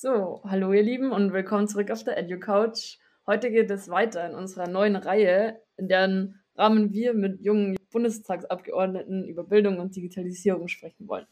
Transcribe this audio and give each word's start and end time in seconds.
So, 0.00 0.42
hallo 0.44 0.72
ihr 0.72 0.84
Lieben 0.84 1.10
und 1.10 1.32
willkommen 1.32 1.66
zurück 1.66 1.90
auf 1.90 2.04
der 2.04 2.16
EduCouch. 2.18 3.00
Heute 3.26 3.50
geht 3.50 3.68
es 3.68 3.88
weiter 3.88 4.24
in 4.30 4.36
unserer 4.36 4.68
neuen 4.68 4.94
Reihe, 4.94 5.60
in 5.76 5.88
deren 5.88 6.40
Rahmen 6.54 6.92
wir 6.92 7.14
mit 7.14 7.40
jungen 7.40 7.76
Bundestagsabgeordneten 7.90 9.26
über 9.26 9.42
Bildung 9.42 9.80
und 9.80 9.96
Digitalisierung 9.96 10.68
sprechen 10.68 11.08
wollen. 11.08 11.26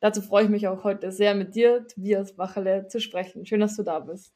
Dazu 0.00 0.22
freue 0.22 0.42
ich 0.42 0.50
mich 0.50 0.66
auch 0.66 0.82
heute 0.82 1.12
sehr 1.12 1.36
mit 1.36 1.54
dir, 1.54 1.86
Tobias 1.86 2.36
Wacherle, 2.36 2.88
zu 2.88 2.98
sprechen. 2.98 3.46
Schön, 3.46 3.60
dass 3.60 3.76
du 3.76 3.84
da 3.84 4.00
bist. 4.00 4.34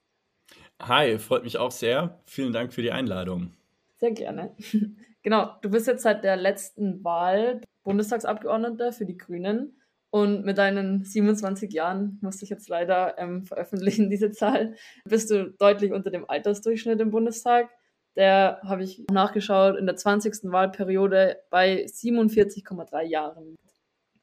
Hi, 0.81 1.19
freut 1.19 1.43
mich 1.43 1.59
auch 1.59 1.73
sehr. 1.73 2.21
Vielen 2.27 2.53
Dank 2.53 2.73
für 2.73 2.83
die 2.83 2.93
Einladung. 2.93 3.55
Sehr 3.97 4.13
gerne. 4.13 4.55
Genau, 5.25 5.51
du 5.63 5.71
bist 5.71 5.89
jetzt 5.89 6.05
seit 6.05 6.23
der 6.23 6.37
letzten 6.37 7.03
Wahl 7.03 7.61
Bundestagsabgeordneter 7.83 8.93
für 8.93 9.05
die 9.05 9.17
Grünen 9.17 9.79
und 10.11 10.45
mit 10.45 10.59
deinen 10.59 11.05
27 11.05 11.73
Jahren, 11.73 12.19
musste 12.23 12.45
ich 12.45 12.51
jetzt 12.51 12.69
leider 12.69 13.19
ähm, 13.19 13.45
veröffentlichen, 13.45 14.11
diese 14.11 14.31
Zahl, 14.31 14.75
bist 15.05 15.31
du 15.31 15.51
deutlich 15.59 15.93
unter 15.93 16.11
dem 16.11 16.29
Altersdurchschnitt 16.29 17.01
im 17.01 17.11
Bundestag. 17.11 17.69
Der 18.17 18.61
habe 18.65 18.83
ich 18.83 19.05
nachgeschaut 19.11 19.77
in 19.77 19.87
der 19.87 19.97
20. 19.97 20.51
Wahlperiode 20.51 21.39
bei 21.51 21.85
47,3 21.85 23.03
Jahren. 23.03 23.57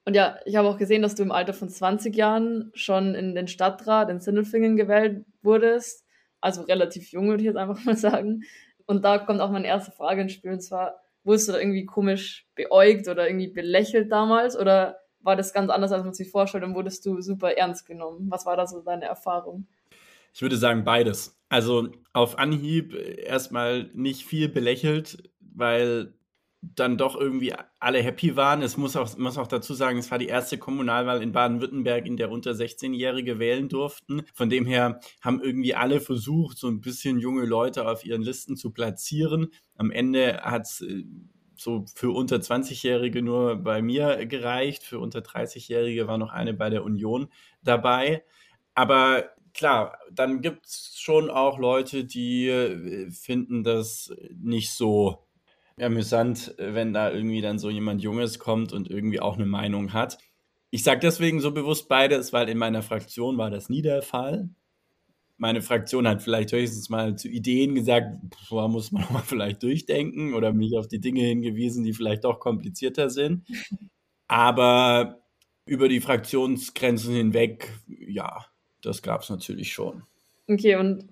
Und 0.04 0.16
ja, 0.16 0.38
ich 0.46 0.56
habe 0.56 0.68
auch 0.68 0.78
gesehen, 0.78 1.02
dass 1.02 1.16
du 1.16 1.24
im 1.24 1.32
Alter 1.32 1.54
von 1.54 1.70
20 1.70 2.16
Jahren 2.16 2.72
schon 2.74 3.16
in 3.16 3.36
den 3.36 3.48
Stadtrat 3.48 4.10
in 4.10 4.20
Sindelfingen 4.20 4.76
gewählt 4.76 5.26
wurdest 5.42 6.06
also 6.46 6.62
relativ 6.62 7.12
jung, 7.12 7.28
würde 7.28 7.42
ich 7.42 7.48
jetzt 7.48 7.58
einfach 7.58 7.84
mal 7.86 7.98
sagen. 7.98 8.44
Und 8.86 9.04
da 9.04 9.18
kommt 9.18 9.42
auch 9.42 9.50
meine 9.50 9.68
erste 9.68 9.92
Frage 9.92 10.22
ins 10.22 10.34
Spiel, 10.34 10.52
und 10.52 10.62
zwar, 10.62 11.02
wurdest 11.24 11.48
du 11.48 11.54
da 11.54 11.60
irgendwie 11.60 11.86
komisch 11.86 12.48
beäugt 12.54 13.08
oder 13.08 13.28
irgendwie 13.28 13.48
belächelt 13.48 14.12
damals? 14.12 14.58
Oder 14.58 15.00
war 15.26 15.36
das 15.36 15.54
ganz 15.54 15.70
anders, 15.70 15.92
als 15.92 16.04
man 16.04 16.14
sich 16.14 16.30
vorstellt 16.30 16.64
und 16.64 16.76
wurdest 16.76 17.06
du 17.06 17.20
super 17.22 17.58
ernst 17.58 17.86
genommen? 17.86 18.28
Was 18.30 18.46
war 18.46 18.56
da 18.56 18.68
so 18.68 18.82
deine 18.82 19.06
Erfahrung? 19.06 19.68
Ich 20.34 20.42
würde 20.42 20.58
sagen 20.58 20.84
beides. 20.84 21.40
Also 21.50 21.90
auf 22.14 22.38
Anhieb 22.38 22.94
erstmal 22.94 23.90
nicht 23.94 24.26
viel 24.26 24.50
belächelt, 24.50 25.30
weil 25.40 26.14
dann 26.62 26.98
doch 26.98 27.16
irgendwie 27.16 27.54
alle 27.80 28.02
happy 28.02 28.36
waren. 28.36 28.62
Es 28.62 28.78
muss 28.78 28.96
auch, 28.96 29.18
muss 29.18 29.38
auch 29.38 29.48
dazu 29.48 29.74
sagen, 29.74 30.00
es 30.00 30.10
war 30.12 30.18
die 30.18 30.28
erste 30.28 30.58
Kommunalwahl 30.58 31.22
in 31.22 31.32
Baden-Württemberg, 31.32 32.06
in 32.06 32.18
der 32.18 32.32
unter 32.32 32.52
16-Jährige 32.52 33.40
wählen 33.40 33.70
durften. 33.70 34.24
Von 34.34 34.50
dem 34.50 34.66
her 34.66 35.00
haben 35.22 35.42
irgendwie 35.42 35.76
alle 35.76 36.02
versucht, 36.02 36.58
so 36.58 36.68
ein 36.68 36.82
bisschen 36.82 37.20
junge 37.20 37.46
Leute 37.46 37.88
auf 37.88 38.06
ihren 38.06 38.22
Listen 38.22 38.58
zu 38.58 38.72
platzieren. 38.72 39.52
Am 39.76 39.92
Ende 39.92 40.42
hat 40.42 40.64
es 40.64 40.82
äh, 40.82 41.04
so 41.66 41.84
für 41.94 42.12
unter 42.16 42.38
20-Jährige 42.38 43.22
nur 43.22 43.58
bei 43.58 43.82
mir 43.82 44.26
gereicht. 44.28 44.84
Für 44.84 45.00
unter 45.00 45.20
30-Jährige 45.20 46.08
war 46.08 46.18
noch 46.18 46.32
eine 46.32 46.54
bei 46.54 46.70
der 46.70 46.86
Union 46.86 47.28
dabei. 47.64 48.24
Aber 48.76 49.32
klar, 49.54 49.98
dann 50.12 50.42
gibt 50.42 50.68
es 50.68 50.94
schon 50.96 51.30
auch 51.30 51.58
Leute, 51.58 52.06
die 52.06 52.48
äh, 52.48 53.10
finden 53.10 53.64
das 53.64 54.14
nicht 54.38 54.72
so 54.72 55.28
amüsant, 55.82 56.54
wenn 56.58 56.94
da 56.94 57.12
irgendwie 57.12 57.42
dann 57.42 57.60
so 57.60 57.70
jemand 57.70 58.02
Junges 58.02 58.40
kommt 58.40 58.72
und 58.72 58.90
irgendwie 58.90 59.20
auch 59.20 59.36
eine 59.36 59.46
Meinung 59.46 59.92
hat. 59.92 60.18
Ich 60.70 60.84
sage 60.84 61.00
deswegen 61.00 61.42
so 61.42 61.52
bewusst 61.52 61.90
beides, 61.90 62.32
weil 62.32 62.48
in 62.48 62.58
meiner 62.58 62.84
Fraktion 62.84 63.38
war 63.38 63.50
das 63.50 63.70
nie 63.70 63.82
der 63.82 64.02
Fall. 64.02 64.50
Meine 65.38 65.62
Fraktion 65.62 66.08
hat 66.08 66.24
vielleicht 66.24 66.52
höchstens 66.54 66.90
mal 66.90 67.16
zu 67.18 67.28
Ideen 67.28 67.76
gesagt, 67.76 68.18
boah, 68.50 68.68
muss 68.68 68.92
man 68.92 69.04
mal 69.12 69.24
vielleicht 69.24 69.64
durchdenken 69.64 70.34
oder 70.34 70.54
mich 70.54 70.78
auf 70.78 70.88
die 70.88 71.00
Dinge 71.00 71.22
hingewiesen, 71.22 71.84
die 71.84 71.94
vielleicht 71.94 72.24
doch 72.24 72.40
komplizierter 72.40 73.10
sind. 73.10 73.46
Aber 74.28 75.22
über 75.66 75.90
die 75.90 76.02
Fraktionsgrenzen 76.02 77.14
hinweg, 77.14 77.72
ja, 77.88 78.46
das 78.82 79.02
gab 79.02 79.22
es 79.22 79.30
natürlich 79.30 79.74
schon. 79.74 80.04
Okay, 80.48 80.76
und 80.76 81.10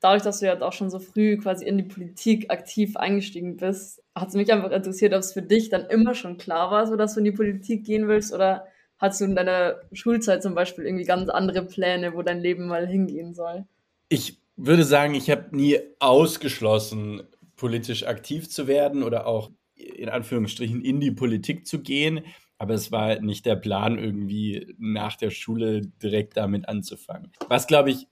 dadurch, 0.00 0.22
dass 0.22 0.40
du 0.40 0.46
ja 0.46 0.60
auch 0.60 0.72
schon 0.72 0.90
so 0.90 0.98
früh 0.98 1.38
quasi 1.38 1.64
in 1.64 1.78
die 1.78 1.84
Politik 1.84 2.50
aktiv 2.50 2.96
eingestiegen 2.96 3.56
bist, 3.56 4.02
hat 4.14 4.28
es 4.28 4.34
mich 4.34 4.52
einfach 4.52 4.70
interessiert, 4.70 5.14
ob 5.14 5.20
es 5.20 5.32
für 5.32 5.42
dich 5.42 5.70
dann 5.70 5.86
immer 5.86 6.14
schon 6.14 6.36
klar 6.36 6.70
war, 6.70 6.86
so 6.86 6.96
dass 6.96 7.14
du 7.14 7.20
in 7.20 7.24
die 7.24 7.32
Politik 7.32 7.84
gehen 7.84 8.06
willst 8.08 8.34
oder 8.34 8.66
hast 8.98 9.20
du 9.20 9.24
in 9.24 9.34
deiner 9.34 9.80
Schulzeit 9.92 10.42
zum 10.42 10.54
Beispiel 10.54 10.86
irgendwie 10.86 11.04
ganz 11.04 11.28
andere 11.28 11.64
Pläne, 11.64 12.14
wo 12.14 12.22
dein 12.22 12.40
Leben 12.40 12.66
mal 12.66 12.86
hingehen 12.86 13.34
soll? 13.34 13.66
Ich 14.08 14.38
würde 14.56 14.84
sagen, 14.84 15.14
ich 15.14 15.30
habe 15.30 15.54
nie 15.56 15.78
ausgeschlossen, 15.98 17.22
politisch 17.56 18.06
aktiv 18.06 18.48
zu 18.48 18.66
werden 18.66 19.02
oder 19.02 19.26
auch 19.26 19.50
in 19.74 20.08
Anführungsstrichen 20.08 20.80
in 20.80 21.00
die 21.00 21.10
Politik 21.10 21.66
zu 21.66 21.80
gehen. 21.80 22.20
Aber 22.58 22.74
es 22.74 22.92
war 22.92 23.20
nicht 23.20 23.46
der 23.46 23.56
Plan, 23.56 23.98
irgendwie 23.98 24.74
nach 24.78 25.16
der 25.16 25.30
Schule 25.30 25.82
direkt 25.82 26.36
damit 26.36 26.68
anzufangen. 26.68 27.32
Was, 27.48 27.66
glaube 27.66 27.90
ich, 27.90 28.06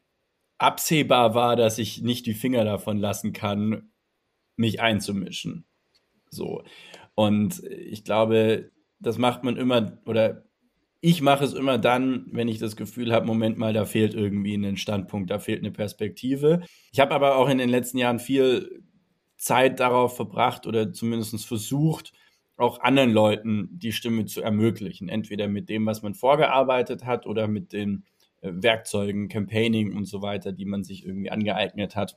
absehbar 0.58 1.34
war, 1.34 1.56
dass 1.56 1.78
ich 1.78 2.02
nicht 2.02 2.26
die 2.26 2.34
Finger 2.34 2.64
davon 2.64 2.98
lassen 2.98 3.32
kann, 3.32 3.92
mich 4.56 4.80
einzumischen. 4.80 5.64
So. 6.28 6.64
Und 7.14 7.62
ich 7.64 8.04
glaube, 8.04 8.70
das 8.98 9.18
macht 9.18 9.44
man 9.44 9.56
immer, 9.56 9.98
oder 10.06 10.44
ich 11.04 11.20
mache 11.20 11.44
es 11.44 11.52
immer 11.52 11.78
dann, 11.78 12.26
wenn 12.30 12.46
ich 12.46 12.58
das 12.58 12.76
Gefühl 12.76 13.12
habe, 13.12 13.26
Moment 13.26 13.58
mal, 13.58 13.72
da 13.72 13.84
fehlt 13.84 14.14
irgendwie 14.14 14.54
ein 14.54 14.76
Standpunkt, 14.76 15.30
da 15.30 15.40
fehlt 15.40 15.58
eine 15.58 15.72
Perspektive. 15.72 16.62
Ich 16.92 17.00
habe 17.00 17.12
aber 17.12 17.36
auch 17.36 17.48
in 17.48 17.58
den 17.58 17.68
letzten 17.68 17.98
Jahren 17.98 18.20
viel 18.20 18.84
Zeit 19.36 19.80
darauf 19.80 20.14
verbracht 20.14 20.68
oder 20.68 20.92
zumindest 20.92 21.44
versucht, 21.44 22.12
auch 22.56 22.80
anderen 22.80 23.12
Leuten 23.12 23.68
die 23.72 23.90
Stimme 23.90 24.26
zu 24.26 24.42
ermöglichen. 24.42 25.08
Entweder 25.08 25.48
mit 25.48 25.68
dem, 25.68 25.86
was 25.86 26.02
man 26.02 26.14
vorgearbeitet 26.14 27.04
hat 27.04 27.26
oder 27.26 27.48
mit 27.48 27.72
den 27.72 28.04
Werkzeugen, 28.40 29.28
Campaigning 29.28 29.96
und 29.96 30.04
so 30.04 30.22
weiter, 30.22 30.52
die 30.52 30.66
man 30.66 30.84
sich 30.84 31.04
irgendwie 31.04 31.32
angeeignet 31.32 31.96
hat 31.96 32.16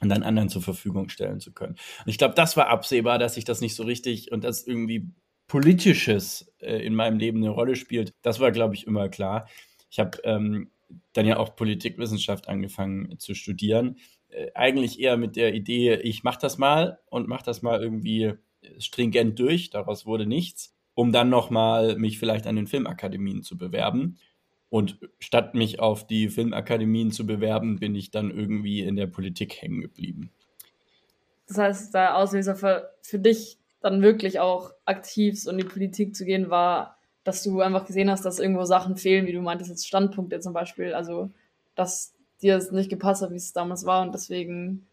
und 0.00 0.10
dann 0.10 0.22
anderen 0.22 0.50
zur 0.50 0.60
Verfügung 0.60 1.08
stellen 1.08 1.40
zu 1.40 1.52
können. 1.52 1.76
Und 2.04 2.10
ich 2.10 2.18
glaube, 2.18 2.34
das 2.34 2.58
war 2.58 2.68
absehbar, 2.68 3.18
dass 3.18 3.38
ich 3.38 3.44
das 3.44 3.62
nicht 3.62 3.74
so 3.74 3.84
richtig 3.84 4.32
und 4.32 4.44
das 4.44 4.66
irgendwie 4.66 5.08
politisches 5.46 6.52
äh, 6.60 6.84
in 6.84 6.94
meinem 6.94 7.18
Leben 7.18 7.38
eine 7.38 7.50
Rolle 7.50 7.76
spielt. 7.76 8.14
Das 8.22 8.40
war, 8.40 8.52
glaube 8.52 8.74
ich, 8.74 8.86
immer 8.86 9.08
klar. 9.08 9.48
Ich 9.90 9.98
habe 9.98 10.18
ähm, 10.24 10.70
dann 11.12 11.26
ja 11.26 11.36
auch 11.38 11.54
Politikwissenschaft 11.56 12.48
angefangen 12.48 13.18
zu 13.18 13.34
studieren. 13.34 13.96
Äh, 14.28 14.48
eigentlich 14.54 15.00
eher 15.00 15.16
mit 15.16 15.36
der 15.36 15.54
Idee, 15.54 15.94
ich 15.96 16.22
mache 16.24 16.38
das 16.40 16.58
mal 16.58 16.98
und 17.10 17.28
mache 17.28 17.44
das 17.44 17.62
mal 17.62 17.82
irgendwie 17.82 18.34
stringent 18.78 19.38
durch. 19.38 19.70
Daraus 19.70 20.06
wurde 20.06 20.26
nichts, 20.26 20.74
um 20.94 21.12
dann 21.12 21.28
nochmal 21.28 21.96
mich 21.96 22.18
vielleicht 22.18 22.46
an 22.46 22.56
den 22.56 22.66
Filmakademien 22.66 23.42
zu 23.42 23.56
bewerben. 23.58 24.18
Und 24.68 24.98
statt 25.18 25.54
mich 25.54 25.80
auf 25.80 26.06
die 26.06 26.30
Filmakademien 26.30 27.10
zu 27.10 27.26
bewerben, 27.26 27.78
bin 27.78 27.94
ich 27.94 28.10
dann 28.10 28.30
irgendwie 28.30 28.80
in 28.80 28.96
der 28.96 29.06
Politik 29.06 29.60
hängen 29.60 29.82
geblieben. 29.82 30.30
Das 31.46 31.58
heißt, 31.58 31.94
der 31.94 32.16
Auslöser 32.16 32.56
für, 32.56 32.90
für 33.02 33.18
dich 33.18 33.58
dann 33.82 34.02
wirklich 34.02 34.40
auch 34.40 34.70
aktiv 34.84 35.46
in 35.46 35.58
die 35.58 35.64
Politik 35.64 36.14
zu 36.14 36.24
gehen 36.24 36.50
war, 36.50 36.96
dass 37.24 37.42
du 37.42 37.60
einfach 37.60 37.86
gesehen 37.86 38.10
hast, 38.10 38.24
dass 38.24 38.38
irgendwo 38.38 38.64
Sachen 38.64 38.96
fehlen, 38.96 39.26
wie 39.26 39.32
du 39.32 39.40
meintest, 39.40 39.70
jetzt 39.70 39.86
Standpunkte 39.86 40.40
zum 40.40 40.52
Beispiel, 40.52 40.94
also 40.94 41.30
dass 41.74 42.14
dir 42.42 42.56
es 42.56 42.72
nicht 42.72 42.90
gepasst 42.90 43.22
hat, 43.22 43.30
wie 43.30 43.36
es 43.36 43.52
damals 43.52 43.84
war 43.84 44.02
und 44.02 44.14
deswegen 44.14 44.86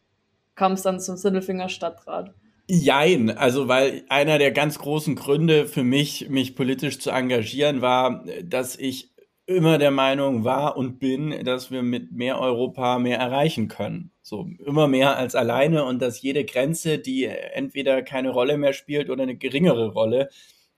kam 0.55 0.73
es 0.73 0.81
dann 0.81 0.99
zum 0.99 1.17
Sindelfinger 1.17 1.69
Stadtrat. 1.69 2.33
Jein, 2.67 3.35
also 3.35 3.67
weil 3.67 4.03
einer 4.09 4.37
der 4.37 4.51
ganz 4.51 4.77
großen 4.77 5.15
Gründe 5.15 5.65
für 5.65 5.83
mich, 5.83 6.29
mich 6.29 6.55
politisch 6.55 6.99
zu 6.99 7.09
engagieren, 7.09 7.81
war, 7.81 8.23
dass 8.43 8.75
ich 8.75 9.09
immer 9.49 9.79
der 9.79 9.89
Meinung 9.89 10.43
war 10.43 10.77
und 10.77 10.99
bin, 10.99 11.43
dass 11.43 11.71
wir 11.71 11.81
mit 11.81 12.11
mehr 12.11 12.39
Europa 12.39 12.99
mehr 12.99 13.17
erreichen 13.17 13.67
können. 13.67 14.11
So 14.21 14.47
immer 14.63 14.87
mehr 14.87 15.17
als 15.17 15.33
alleine 15.33 15.85
und 15.85 16.03
dass 16.03 16.21
jede 16.21 16.45
Grenze, 16.45 16.99
die 16.99 17.25
entweder 17.25 18.03
keine 18.03 18.29
Rolle 18.29 18.59
mehr 18.59 18.73
spielt 18.73 19.09
oder 19.09 19.23
eine 19.23 19.35
geringere 19.35 19.91
Rolle, 19.91 20.29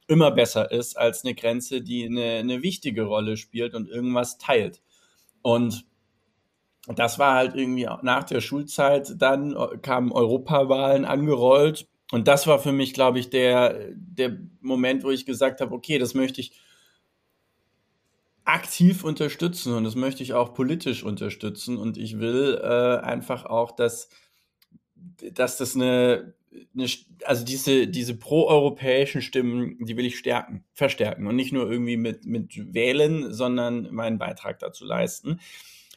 immer 0.07 0.31
besser 0.31 0.71
ist 0.71 0.97
als 0.97 1.25
eine 1.25 1.35
Grenze, 1.35 1.81
die 1.81 2.05
eine, 2.05 2.37
eine 2.39 2.63
wichtige 2.63 3.03
Rolle 3.03 3.35
spielt 3.35 3.75
und 3.75 3.89
irgendwas 3.89 4.37
teilt. 4.37 4.81
Und 5.41 5.85
das 6.87 7.19
war 7.19 7.35
halt 7.35 7.55
irgendwie 7.55 7.89
nach 8.03 8.23
der 8.23 8.39
Schulzeit, 8.39 9.15
dann 9.17 9.53
kamen 9.81 10.13
Europawahlen 10.13 11.03
angerollt 11.03 11.89
und 12.11 12.29
das 12.29 12.47
war 12.47 12.59
für 12.59 12.71
mich, 12.71 12.93
glaube 12.93 13.19
ich, 13.19 13.29
der, 13.29 13.89
der 13.95 14.37
Moment, 14.61 15.03
wo 15.03 15.11
ich 15.11 15.25
gesagt 15.25 15.59
habe, 15.59 15.75
okay, 15.75 15.97
das 15.97 16.13
möchte 16.13 16.39
ich 16.39 16.53
aktiv 18.45 19.03
unterstützen 19.03 19.73
und 19.73 19.83
das 19.83 19.95
möchte 19.95 20.23
ich 20.23 20.33
auch 20.33 20.53
politisch 20.53 21.03
unterstützen 21.03 21.77
und 21.77 21.97
ich 21.97 22.19
will 22.19 22.59
äh, 22.61 23.05
einfach 23.05 23.45
auch, 23.45 23.71
dass, 23.71 24.09
dass 25.33 25.57
das 25.57 25.75
eine, 25.75 26.33
eine 26.75 26.87
also 27.25 27.45
diese, 27.45 27.87
diese 27.87 28.17
proeuropäischen 28.17 29.21
Stimmen, 29.21 29.77
die 29.85 29.95
will 29.95 30.05
ich 30.05 30.17
stärken, 30.17 30.63
verstärken 30.73 31.27
und 31.27 31.35
nicht 31.35 31.53
nur 31.53 31.69
irgendwie 31.69 31.97
mit, 31.97 32.25
mit 32.25 32.73
wählen, 32.73 33.31
sondern 33.31 33.93
meinen 33.93 34.17
Beitrag 34.17 34.59
dazu 34.59 34.85
leisten. 34.85 35.39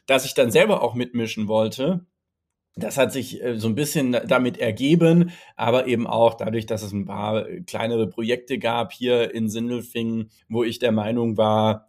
Dass 0.06 0.26
ich 0.26 0.34
dann 0.34 0.50
selber 0.50 0.82
auch 0.82 0.94
mitmischen 0.94 1.48
wollte, 1.48 2.04
das 2.76 2.98
hat 2.98 3.12
sich 3.12 3.42
äh, 3.42 3.56
so 3.58 3.68
ein 3.68 3.74
bisschen 3.74 4.16
damit 4.26 4.58
ergeben, 4.58 5.30
aber 5.56 5.86
eben 5.86 6.06
auch 6.06 6.34
dadurch, 6.34 6.66
dass 6.66 6.82
es 6.82 6.92
ein 6.92 7.06
paar 7.06 7.44
kleinere 7.66 8.08
Projekte 8.08 8.58
gab 8.58 8.92
hier 8.92 9.34
in 9.34 9.48
Sindelfingen, 9.48 10.30
wo 10.48 10.64
ich 10.64 10.78
der 10.78 10.92
Meinung 10.92 11.36
war, 11.36 11.88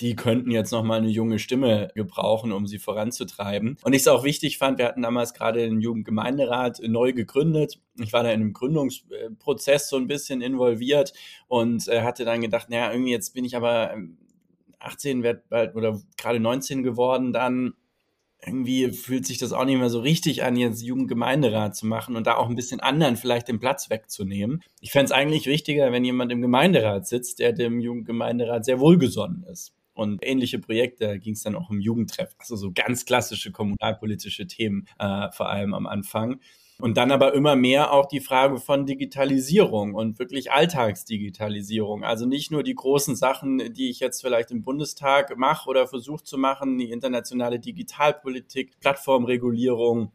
die 0.00 0.16
könnten 0.16 0.50
jetzt 0.50 0.72
noch 0.72 0.82
mal 0.82 0.98
eine 0.98 1.08
junge 1.08 1.38
Stimme 1.38 1.90
gebrauchen, 1.94 2.52
um 2.52 2.66
sie 2.66 2.78
voranzutreiben. 2.78 3.76
Und 3.82 3.92
ich 3.92 4.02
es 4.02 4.08
auch 4.08 4.24
wichtig 4.24 4.58
fand, 4.58 4.78
wir 4.78 4.86
hatten 4.86 5.02
damals 5.02 5.34
gerade 5.34 5.60
den 5.60 5.80
Jugendgemeinderat 5.80 6.80
neu 6.86 7.12
gegründet. 7.12 7.80
Ich 7.98 8.12
war 8.12 8.22
da 8.22 8.30
in 8.30 8.40
einem 8.40 8.52
Gründungsprozess 8.52 9.88
so 9.88 9.96
ein 9.96 10.06
bisschen 10.06 10.40
involviert 10.40 11.12
und 11.48 11.86
äh, 11.88 12.02
hatte 12.02 12.24
dann 12.24 12.40
gedacht, 12.40 12.70
naja, 12.70 12.92
irgendwie 12.92 13.12
jetzt 13.12 13.34
bin 13.34 13.44
ich 13.44 13.56
aber 13.56 13.94
18 14.78 15.18
ähm, 15.18 15.22
werd 15.22 15.48
bald 15.48 15.76
oder 15.76 16.00
gerade 16.16 16.40
19 16.40 16.82
geworden 16.82 17.32
dann 17.32 17.74
irgendwie 18.44 18.90
fühlt 18.92 19.26
sich 19.26 19.38
das 19.38 19.52
auch 19.52 19.64
nicht 19.64 19.78
mehr 19.78 19.90
so 19.90 20.00
richtig 20.00 20.42
an, 20.42 20.56
jetzt 20.56 20.82
Jugendgemeinderat 20.82 21.76
zu 21.76 21.86
machen 21.86 22.16
und 22.16 22.26
da 22.26 22.36
auch 22.36 22.48
ein 22.48 22.56
bisschen 22.56 22.80
anderen 22.80 23.16
vielleicht 23.16 23.48
den 23.48 23.60
Platz 23.60 23.90
wegzunehmen. 23.90 24.62
Ich 24.80 24.92
fände 24.92 25.06
es 25.06 25.12
eigentlich 25.12 25.46
wichtiger, 25.46 25.92
wenn 25.92 26.04
jemand 26.04 26.32
im 26.32 26.40
Gemeinderat 26.40 27.06
sitzt, 27.06 27.38
der 27.38 27.52
dem 27.52 27.80
Jugendgemeinderat 27.80 28.64
sehr 28.64 28.80
wohlgesonnen 28.80 29.44
ist. 29.44 29.74
Und 30.00 30.20
ähnliche 30.22 30.58
Projekte, 30.58 31.08
da 31.08 31.16
ging 31.18 31.34
es 31.34 31.42
dann 31.42 31.54
auch 31.54 31.68
um 31.68 31.78
Jugendtreff, 31.78 32.34
also 32.38 32.56
so 32.56 32.72
ganz 32.74 33.04
klassische 33.04 33.52
kommunalpolitische 33.52 34.46
Themen, 34.46 34.86
äh, 34.98 35.30
vor 35.30 35.50
allem 35.50 35.74
am 35.74 35.86
Anfang. 35.86 36.40
Und 36.78 36.96
dann 36.96 37.12
aber 37.12 37.34
immer 37.34 37.54
mehr 37.54 37.92
auch 37.92 38.06
die 38.06 38.20
Frage 38.20 38.56
von 38.56 38.86
Digitalisierung 38.86 39.92
und 39.92 40.18
wirklich 40.18 40.52
Alltagsdigitalisierung. 40.52 42.02
Also 42.02 42.24
nicht 42.24 42.50
nur 42.50 42.62
die 42.62 42.74
großen 42.74 43.14
Sachen, 43.14 43.74
die 43.74 43.90
ich 43.90 44.00
jetzt 44.00 44.22
vielleicht 44.22 44.50
im 44.50 44.62
Bundestag 44.62 45.36
mache 45.36 45.68
oder 45.68 45.86
versuche 45.86 46.24
zu 46.24 46.38
machen, 46.38 46.78
die 46.78 46.90
internationale 46.90 47.60
Digitalpolitik, 47.60 48.80
Plattformregulierung, 48.80 50.12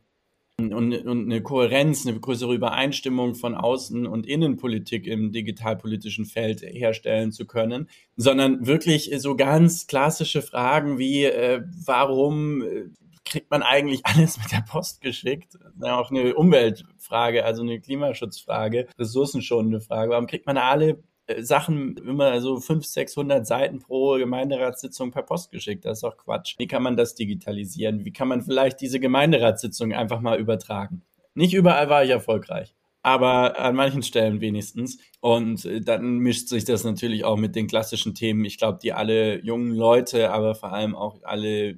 und, 0.58 0.74
und 0.74 1.26
eine 1.26 1.42
Kohärenz, 1.42 2.06
eine 2.06 2.20
größere 2.20 2.54
Übereinstimmung 2.54 3.36
von 3.36 3.56
Außen- 3.56 4.08
und 4.08 4.26
Innenpolitik 4.26 5.06
im 5.06 5.32
digitalpolitischen 5.32 6.26
Feld 6.26 6.62
herstellen 6.62 7.32
zu 7.32 7.46
können, 7.46 7.90
sondern 8.16 8.66
wirklich 8.66 9.12
so 9.18 9.36
ganz 9.36 9.88
klassische 9.88 10.42
Fragen 10.42 10.98
wie, 10.98 11.26
äh, 11.26 11.62
warum 11.86 12.62
äh, 12.62 12.86
kriegt 13.26 13.52
man 13.52 13.64
eigentlich 13.64 14.02
alles 14.06 14.38
mit 14.38 14.52
der 14.52 14.64
Post 14.68 15.02
geschickt? 15.02 15.58
Ja, 15.82 16.00
auch 16.00 16.10
eine 16.10 16.36
Umweltfrage, 16.36 17.44
also 17.44 17.62
eine 17.62 17.82
Klimaschutzfrage, 17.82 18.88
ressourcenschonende 18.98 19.82
Frage. 19.82 20.12
Warum 20.12 20.28
kriegt 20.28 20.46
man 20.46 20.58
alle 20.58 21.04
Sachen 21.40 21.98
immer 21.98 22.40
so 22.42 22.60
500, 22.60 22.86
600 22.86 23.48
Seiten 23.48 23.80
pro 23.80 24.18
Gemeinderatssitzung 24.18 25.12
per 25.12 25.24
Post 25.24 25.52
geschickt. 25.52 25.86
Das 25.86 25.98
ist 25.98 26.04
doch 26.04 26.18
Quatsch. 26.18 26.56
Wie 26.58 26.68
kann 26.68 26.84
man 26.84 26.96
das 26.96 27.16
digitalisieren? 27.16 28.06
Wie 28.06 28.14
kann 28.14 28.28
man 28.28 28.44
vielleicht 28.44 28.80
diese 28.82 29.00
Gemeinderatssitzung 29.00 29.94
einfach 29.94 30.22
mal 30.22 30.40
übertragen? 30.40 31.02
Nicht 31.34 31.54
überall 31.54 31.90
war 31.90 32.04
ich 32.04 32.12
erfolgreich, 32.12 32.76
aber 33.02 33.60
an 33.60 33.76
manchen 33.76 34.04
Stellen 34.04 34.40
wenigstens. 34.40 35.00
Und 35.20 35.66
äh, 35.66 35.82
dann 35.82 36.20
mischt 36.20 36.48
sich 36.48 36.64
das 36.64 36.84
natürlich 36.84 37.26
auch 37.26 37.38
mit 37.38 37.56
den 37.56 37.68
klassischen 37.68 38.14
Themen. 38.14 38.46
Ich 38.46 38.58
glaube, 38.58 38.80
die 38.82 38.94
alle 38.94 39.44
jungen 39.44 39.74
Leute, 39.74 40.32
aber 40.32 40.56
vor 40.56 40.74
allem 40.74 40.96
auch 40.96 41.18
alle 41.24 41.76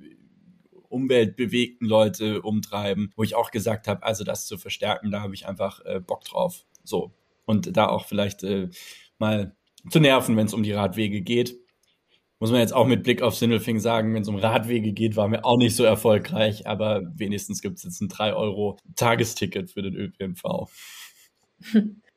umweltbewegten 0.89 1.87
Leute 1.87 2.41
umtreiben, 2.41 3.11
wo 3.15 3.23
ich 3.23 3.35
auch 3.35 3.51
gesagt 3.51 3.87
habe, 3.87 4.03
also 4.03 4.23
das 4.23 4.45
zu 4.45 4.57
verstärken, 4.57 5.11
da 5.11 5.21
habe 5.21 5.33
ich 5.33 5.47
einfach 5.47 5.83
äh, 5.85 5.99
Bock 5.99 6.23
drauf. 6.23 6.65
So. 6.83 7.11
Und 7.47 7.75
da 7.75 7.87
auch 7.87 8.05
vielleicht 8.05 8.43
äh, 8.43 8.69
mal 9.17 9.55
zu 9.89 9.99
nerven, 9.99 10.35
wenn 10.37 10.45
es 10.45 10.53
um 10.53 10.63
die 10.63 10.73
Radwege 10.73 11.21
geht. 11.21 11.57
Muss 12.39 12.51
man 12.51 12.59
jetzt 12.59 12.73
auch 12.73 12.85
mit 12.85 13.03
Blick 13.03 13.23
auf 13.23 13.35
Sindelfing 13.35 13.79
sagen, 13.79 14.13
wenn 14.13 14.21
es 14.21 14.27
um 14.27 14.35
Radwege 14.35 14.91
geht, 14.91 15.15
waren 15.15 15.31
wir 15.31 15.43
auch 15.43 15.57
nicht 15.57 15.75
so 15.75 15.83
erfolgreich, 15.83 16.67
aber 16.67 17.01
wenigstens 17.15 17.61
gibt 17.61 17.77
es 17.77 17.83
jetzt 17.83 18.01
ein 18.01 18.09
3-Euro-Tagesticket 18.09 19.71
für 19.71 19.81
den 19.81 19.95
ÖPNV. 19.95 20.43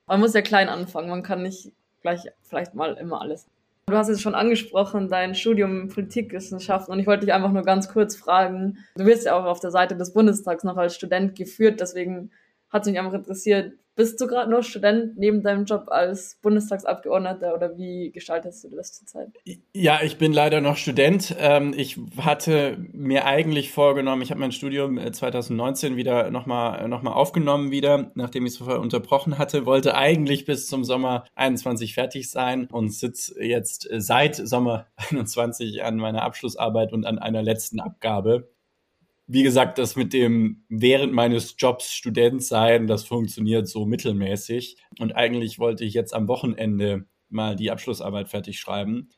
Man 0.06 0.21
muss 0.21 0.35
ja 0.35 0.43
klein 0.43 0.69
anfangen, 0.69 1.09
man 1.09 1.23
kann 1.23 1.44
nicht 1.44 1.71
gleich 2.03 2.23
vielleicht 2.43 2.75
mal 2.75 2.94
immer 2.94 3.21
alles. 3.21 3.47
Du 3.87 3.97
hast 3.97 4.09
es 4.09 4.21
schon 4.21 4.35
angesprochen, 4.35 5.09
dein 5.09 5.37
Studium 5.37 5.87
Politikwissenschaften 5.87 6.93
und 6.93 6.99
ich 6.99 7.06
wollte 7.06 7.26
dich 7.26 7.33
einfach 7.33 7.53
nur 7.53 7.62
ganz 7.62 7.88
kurz 7.88 8.17
fragen. 8.17 8.79
Du 8.97 9.06
wirst 9.06 9.26
ja 9.26 9.38
auch 9.38 9.44
auf 9.44 9.61
der 9.61 9.71
Seite 9.71 9.97
des 9.97 10.12
Bundestags 10.12 10.65
noch 10.65 10.76
als 10.76 10.97
Student 10.97 11.37
geführt, 11.37 11.81
deswegen 11.81 12.33
hat 12.71 12.87
mich 12.87 12.99
einfach 12.99 13.15
interessiert, 13.15 13.73
bist 14.01 14.19
du 14.19 14.27
gerade 14.27 14.51
nur 14.51 14.63
Student 14.63 15.19
neben 15.19 15.43
deinem 15.43 15.67
Job 15.67 15.89
als 15.89 16.39
Bundestagsabgeordneter 16.41 17.55
oder 17.55 17.77
wie 17.77 18.11
gestaltest 18.13 18.65
du 18.65 18.71
das 18.75 18.95
zurzeit? 18.95 19.29
Ja, 19.75 20.01
ich 20.03 20.17
bin 20.17 20.33
leider 20.33 20.63
noch 20.63 20.79
Student. 20.79 21.37
Ähm, 21.39 21.75
ich 21.77 21.99
hatte 22.17 22.79
mir 22.93 23.27
eigentlich 23.27 23.73
vorgenommen, 23.73 24.23
ich 24.23 24.31
habe 24.31 24.41
mein 24.41 24.53
Studium 24.53 24.99
2019 25.13 25.93
äh, 25.93 25.97
wieder 25.97 26.31
nochmal 26.31 26.89
noch 26.89 27.03
mal 27.03 27.13
aufgenommen 27.13 27.73
wieder, 27.73 28.11
nachdem 28.15 28.47
ich 28.47 28.53
es 28.53 28.59
vorher 28.59 28.81
unterbrochen 28.81 29.37
hatte, 29.37 29.67
wollte 29.67 29.95
eigentlich 29.95 30.47
bis 30.47 30.67
zum 30.67 30.83
Sommer 30.83 31.25
21 31.35 31.93
fertig 31.93 32.31
sein 32.31 32.69
und 32.73 32.95
sitze 32.95 33.43
jetzt 33.43 33.91
äh, 33.91 34.01
seit 34.01 34.35
Sommer 34.35 34.87
21 35.11 35.83
an 35.83 35.97
meiner 35.97 36.23
Abschlussarbeit 36.23 36.95
und 36.95 37.05
an 37.05 37.19
einer 37.19 37.43
letzten 37.43 37.81
Abgabe 37.81 38.49
wie 39.32 39.44
gesagt, 39.44 39.79
das 39.79 39.94
mit 39.94 40.12
dem 40.12 40.65
während 40.69 41.12
meines 41.12 41.55
Jobs 41.56 41.93
Student 41.93 42.43
sein, 42.43 42.88
das 42.88 43.05
funktioniert 43.05 43.69
so 43.69 43.87
mittelmäßig. 43.87 44.77
Und 44.99 45.12
eigentlich 45.12 45.61
wollte 45.61 45.85
ich 45.85 45.94
jetzt 45.94 46.12
am 46.12 46.27
Wochenende 46.27 47.06
mal 47.29 47.55
die 47.55 47.71
Abschlussarbeit 47.71 48.29
fertig 48.29 48.59
schreiben. 48.59 49.11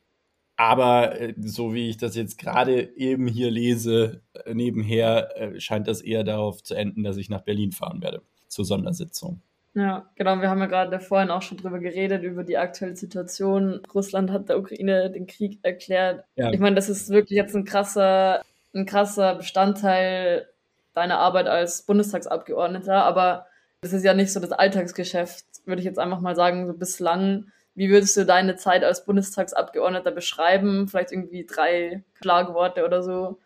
Aber 0.57 1.19
äh, 1.19 1.33
so 1.39 1.73
wie 1.73 1.89
ich 1.89 1.97
das 1.97 2.15
jetzt 2.15 2.37
gerade 2.37 2.95
eben 2.95 3.27
hier 3.27 3.51
lese, 3.51 4.21
äh, 4.35 4.53
nebenher, 4.53 5.31
äh, 5.35 5.59
scheint 5.61 5.89
das 5.89 6.03
eher 6.03 6.25
darauf 6.25 6.63
zu 6.63 6.75
enden, 6.75 7.05
dass 7.05 7.17
ich 7.17 7.31
nach 7.31 7.41
Berlin 7.41 7.73
fahren 7.73 8.03
werde 8.03 8.21
zur 8.49 8.67
Sondersitzung. 8.67 9.41
Ja, 9.73 10.11
genau. 10.17 10.39
Wir 10.43 10.51
haben 10.51 10.61
ja 10.61 10.67
gerade 10.67 11.01
vorhin 11.01 11.31
auch 11.31 11.41
schon 11.41 11.57
drüber 11.57 11.79
geredet, 11.79 12.23
über 12.23 12.45
die 12.45 12.59
aktuelle 12.59 12.97
Situation. 12.97 13.81
Russland 13.95 14.31
hat 14.31 14.51
der 14.51 14.59
Ukraine 14.59 15.11
den 15.11 15.27
Krieg 15.27 15.61
erklärt. 15.63 16.27
Ja. 16.37 16.53
Ich 16.53 16.61
meine, 16.61 16.77
das 16.77 16.91
ist 16.91 17.09
wirklich 17.09 17.39
jetzt 17.39 17.57
ein 17.57 17.65
krasser 17.65 18.43
ein 18.75 18.87
krasser 18.87 19.35
Bestandteil 19.35 20.49
deiner 20.95 21.19
Arbeit 21.19 21.47
als 21.47 21.83
Bundestagsabgeordneter, 21.83 23.05
aber 23.05 23.47
das 23.81 23.93
ist 23.93 24.05
ja 24.05 24.15
nicht 24.15 24.33
so 24.33 24.41
das 24.41 24.53
Alltagsgeschäft, 24.53 25.45
würde 25.65 25.81
ich 25.81 25.87
jetzt 25.87 25.99
einfach 25.99 26.21
mal 26.21 26.37
sagen, 26.37 26.67
so 26.67 26.75
bislang. 26.75 27.47
Wie 27.75 27.89
würdest 27.89 28.17
du 28.17 28.27
deine 28.27 28.57
Zeit 28.57 28.85
als 28.85 29.05
Bundestagsabgeordneter 29.05 30.11
beschreiben? 30.11 30.89
Vielleicht 30.89 31.11
irgendwie 31.11 31.47
drei 31.47 32.05
Schlagworte 32.15 32.85
oder 32.85 33.03
so, 33.03 33.39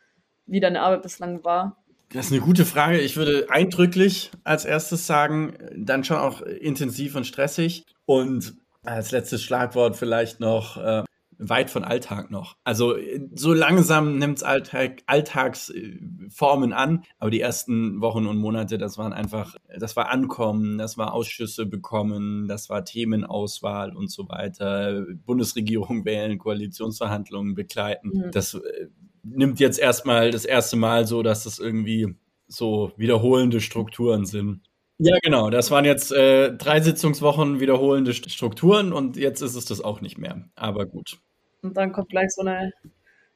wie 0.47 0.61
deine 0.61 0.83
Arbeit 0.83 1.03
bislang 1.03 1.45
war? 1.45 1.77
Das 2.13 2.27
ist 2.27 2.33
eine 2.33 2.41
gute 2.41 2.65
Frage. 2.65 2.99
Ich 2.99 3.17
würde 3.17 3.47
eindrücklich 3.51 4.31
als 4.45 4.65
erstes 4.65 5.07
sagen, 5.07 5.57
dann 5.75 6.05
schon 6.05 6.19
auch 6.19 6.41
intensiv 6.41 7.15
und 7.15 7.27
stressig. 7.27 7.85
Und 8.05 8.55
als 8.85 9.11
letztes 9.11 9.43
Schlagwort 9.43 9.97
vielleicht 9.97 10.39
noch 10.39 10.77
äh, 10.77 11.05
weit 11.39 11.71
von 11.71 11.85
Alltag 11.85 12.31
noch. 12.31 12.57
Also 12.65 12.95
so 13.35 13.53
langsam 13.53 14.19
nimmt 14.19 14.39
es 14.39 14.43
Alltag, 14.43 15.03
Alltagsformen 15.07 16.73
an, 16.73 17.05
aber 17.19 17.31
die 17.31 17.41
ersten 17.41 18.01
Wochen 18.01 18.27
und 18.27 18.39
Monate, 18.39 18.79
das 18.79 18.99
waren 18.99 19.13
einfach, 19.13 19.57
das 19.79 19.97
war 19.97 20.11
Ankommen, 20.11 20.79
das 20.79 20.97
war 20.97 21.13
Ausschüsse 21.13 21.67
bekommen, 21.67 22.49
das 22.49 22.69
war 22.69 22.85
Themenauswahl 22.85 23.95
und 23.95 24.11
so 24.11 24.29
weiter, 24.29 25.05
Bundesregierung 25.25 26.05
wählen, 26.05 26.39
Koalitionsverhandlungen 26.39 27.55
begleiten. 27.55 28.11
Mhm. 28.15 28.31
Das 28.33 28.55
äh, 28.55 28.89
nimmt 29.23 29.61
jetzt 29.61 29.79
erstmal 29.79 30.31
das 30.31 30.45
erste 30.45 30.77
Mal 30.77 31.07
so, 31.07 31.23
dass 31.23 31.45
das 31.45 31.59
irgendwie 31.59 32.15
so 32.49 32.93
wiederholende 32.97 33.61
Strukturen 33.61 34.25
sind. 34.25 34.61
Ja, 34.99 35.19
genau. 35.23 35.51
Das 35.51 35.71
waren 35.71 35.85
jetzt 35.85 36.11
äh, 36.13 36.53
drei 36.55 36.81
Sitzungswochen 36.81 37.61
wiederholende 37.61 38.15
Strukturen 38.15 38.93
und 38.93 39.17
jetzt 39.17 39.43
ist 39.43 39.55
es 39.55 39.67
das 39.67 39.83
auch 39.83 40.01
nicht 40.01 40.17
mehr. 40.17 40.49
Aber 40.55 40.87
gut. 40.87 41.19
Und 41.63 41.77
dann 41.77 41.93
kommt 41.93 42.09
gleich 42.09 42.31
so 42.31 42.43
eine, 42.43 42.73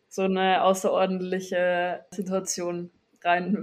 so 0.08 0.22
eine 0.22 0.62
außerordentliche 0.62 2.04
Situation 2.12 2.90
rein. 3.22 3.62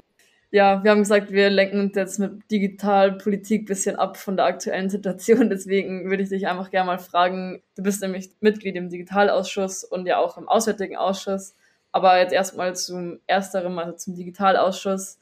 Ja, 0.52 0.84
wir 0.84 0.92
haben 0.92 1.00
gesagt, 1.00 1.32
wir 1.32 1.50
lenken 1.50 1.80
uns 1.80 1.96
jetzt 1.96 2.20
mit 2.20 2.50
Digitalpolitik 2.52 3.64
ein 3.64 3.66
bisschen 3.66 3.96
ab 3.98 4.16
von 4.16 4.38
der 4.38 4.46
aktuellen 4.46 4.90
Situation. 4.90 5.50
Deswegen 5.50 6.10
würde 6.10 6.24
ich 6.24 6.30
dich 6.30 6.48
einfach 6.48 6.70
gerne 6.70 6.88
mal 6.88 7.00
fragen. 7.00 7.62
Du 7.76 7.84
bist 7.84 8.02
nämlich 8.02 8.30
Mitglied 8.40 8.76
im 8.76 8.90
Digitalausschuss 8.90 9.84
und 9.84 10.06
ja 10.06 10.20
auch 10.20 10.38
im 10.38 10.48
Auswärtigen 10.48 10.96
Ausschuss. 10.96 11.56
Aber 11.92 12.20
jetzt 12.20 12.32
erstmal 12.32 12.76
zum 12.76 13.20
Ersteren, 13.28 13.78
also 13.80 13.94
zum 13.98 14.16
Digitalausschuss. 14.16 15.18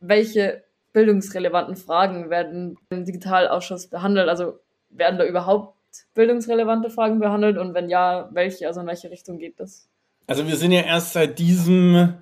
Welche 0.00 0.62
bildungsrelevanten 0.92 1.76
Fragen 1.76 2.30
werden 2.30 2.76
im 2.90 3.04
Digitalausschuss 3.04 3.88
behandelt? 3.88 4.28
Also 4.28 4.58
werden 4.90 5.18
da 5.18 5.24
überhaupt 5.24 5.76
bildungsrelevante 6.14 6.90
Fragen 6.90 7.18
behandelt 7.18 7.58
und 7.58 7.74
wenn 7.74 7.88
ja, 7.88 8.28
welche, 8.32 8.66
also 8.66 8.80
in 8.80 8.86
welche 8.86 9.10
Richtung 9.10 9.38
geht 9.38 9.58
das? 9.58 9.88
Also 10.26 10.46
wir 10.46 10.56
sind 10.56 10.72
ja 10.72 10.82
erst 10.82 11.12
seit 11.12 11.38
diesem 11.38 12.14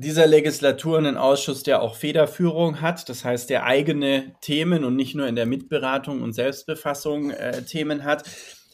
dieser 0.00 0.26
Legislatur 0.26 0.96
einen 0.96 1.18
Ausschuss, 1.18 1.62
der 1.62 1.82
auch 1.82 1.94
Federführung 1.94 2.80
hat, 2.80 3.08
das 3.10 3.24
heißt, 3.24 3.50
der 3.50 3.64
eigene 3.64 4.34
Themen 4.40 4.82
und 4.82 4.96
nicht 4.96 5.14
nur 5.14 5.26
in 5.26 5.36
der 5.36 5.44
Mitberatung 5.44 6.22
und 6.22 6.32
Selbstbefassung 6.32 7.30
äh, 7.30 7.62
Themen 7.64 8.02
hat. 8.04 8.24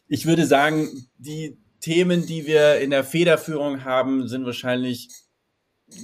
Ich 0.06 0.26
würde 0.26 0.46
sagen, 0.46 0.88
die 1.18 1.58
Themen, 1.80 2.26
die 2.26 2.46
wir 2.46 2.78
in 2.78 2.90
der 2.90 3.02
Federführung 3.02 3.84
haben, 3.84 4.28
sind 4.28 4.46
wahrscheinlich 4.46 5.08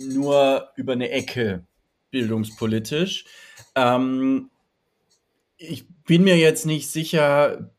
nur 0.00 0.68
über 0.76 0.94
eine 0.94 1.10
Ecke 1.10 1.64
bildungspolitisch. 2.12 3.24
Ähm, 3.74 4.50
ich 5.56 5.84
bin 6.06 6.22
mir 6.22 6.36
jetzt 6.36 6.66
nicht 6.66 6.88
sicher, 6.88 7.72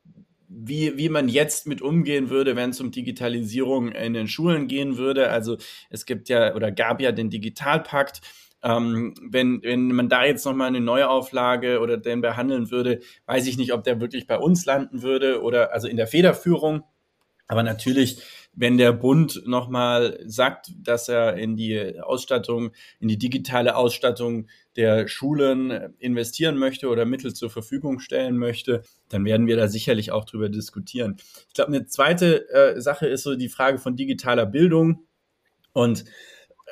wie, 0.49 0.97
wie 0.97 1.09
man 1.09 1.29
jetzt 1.29 1.67
mit 1.67 1.81
umgehen 1.81 2.29
würde, 2.29 2.55
wenn 2.55 2.71
es 2.71 2.81
um 2.81 2.91
Digitalisierung 2.91 3.91
in 3.91 4.13
den 4.13 4.27
Schulen 4.27 4.67
gehen 4.67 4.97
würde. 4.97 5.29
Also 5.29 5.57
es 5.89 6.05
gibt 6.05 6.29
ja 6.29 6.53
oder 6.55 6.71
gab 6.71 7.01
ja 7.01 7.11
den 7.11 7.29
Digitalpakt. 7.29 8.21
Ähm, 8.61 9.13
wenn, 9.21 9.61
wenn 9.63 9.91
man 9.91 10.09
da 10.09 10.23
jetzt 10.23 10.45
nochmal 10.45 10.69
eine 10.69 10.79
Neuauflage 10.79 11.79
oder 11.79 11.97
den 11.97 12.21
behandeln 12.21 12.71
würde, 12.71 13.01
weiß 13.25 13.47
ich 13.47 13.57
nicht, 13.57 13.73
ob 13.73 13.83
der 13.83 13.99
wirklich 13.99 14.25
bei 14.25 14.37
uns 14.37 14.65
landen 14.65 15.01
würde 15.01 15.41
oder 15.41 15.73
also 15.73 15.87
in 15.87 15.97
der 15.97 16.07
Federführung. 16.07 16.83
Aber 17.47 17.63
natürlich, 17.63 18.21
wenn 18.55 18.77
der 18.77 18.93
Bund 18.93 19.41
nochmal 19.45 20.19
sagt, 20.25 20.71
dass 20.77 21.09
er 21.09 21.35
in 21.37 21.55
die 21.55 21.99
Ausstattung, 21.99 22.71
in 22.99 23.07
die 23.07 23.17
digitale 23.17 23.75
Ausstattung 23.75 24.47
der 24.75 25.07
Schulen 25.07 25.93
investieren 25.97 26.57
möchte 26.57 26.87
oder 26.89 27.05
Mittel 27.05 27.33
zur 27.33 27.49
Verfügung 27.49 27.99
stellen 27.99 28.37
möchte, 28.37 28.83
dann 29.09 29.25
werden 29.25 29.47
wir 29.47 29.57
da 29.57 29.67
sicherlich 29.67 30.11
auch 30.11 30.25
drüber 30.25 30.49
diskutieren. 30.49 31.17
Ich 31.47 31.53
glaube, 31.53 31.69
eine 31.69 31.87
zweite 31.87 32.49
äh, 32.49 32.79
Sache 32.79 33.07
ist 33.07 33.23
so 33.23 33.35
die 33.35 33.49
Frage 33.49 33.79
von 33.79 33.95
digitaler 33.95 34.45
Bildung 34.45 35.07
und 35.73 36.05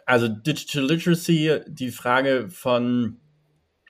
also 0.06 0.28
Digital 0.28 0.86
Literacy, 0.86 1.62
die 1.68 1.92
Frage 1.92 2.50
von, 2.50 3.20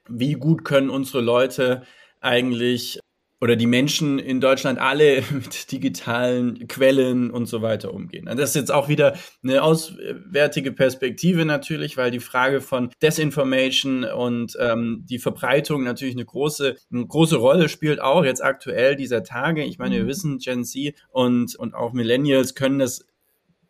wie 0.07 0.33
gut 0.33 0.63
können 0.63 0.89
unsere 0.89 1.21
Leute 1.21 1.83
eigentlich 2.21 3.00
oder 3.41 3.55
die 3.55 3.65
Menschen 3.65 4.19
in 4.19 4.39
Deutschland 4.39 4.79
alle 4.79 5.23
mit 5.31 5.71
digitalen 5.71 6.67
Quellen 6.67 7.31
und 7.31 7.47
so 7.47 7.63
weiter 7.63 7.93
umgehen. 7.93 8.25
Das 8.27 8.51
ist 8.51 8.55
jetzt 8.55 8.71
auch 8.71 8.87
wieder 8.87 9.15
eine 9.43 9.63
auswärtige 9.63 10.71
Perspektive 10.71 11.43
natürlich, 11.43 11.97
weil 11.97 12.11
die 12.11 12.19
Frage 12.19 12.61
von 12.61 12.91
Desinformation 13.01 14.03
und 14.03 14.55
ähm, 14.59 15.05
die 15.09 15.17
Verbreitung 15.17 15.83
natürlich 15.83 16.15
eine 16.15 16.25
große, 16.25 16.75
eine 16.93 17.07
große 17.07 17.35
Rolle 17.35 17.67
spielt, 17.67 17.99
auch 17.99 18.23
jetzt 18.23 18.43
aktuell 18.43 18.95
dieser 18.95 19.23
Tage. 19.23 19.63
Ich 19.63 19.79
meine, 19.79 19.95
wir 19.95 20.03
mhm. 20.03 20.07
wissen, 20.07 20.37
Gen 20.37 20.63
Z 20.63 20.93
und, 21.09 21.55
und 21.55 21.73
auch 21.73 21.93
Millennials 21.93 22.53
können 22.53 22.77
das 22.77 23.05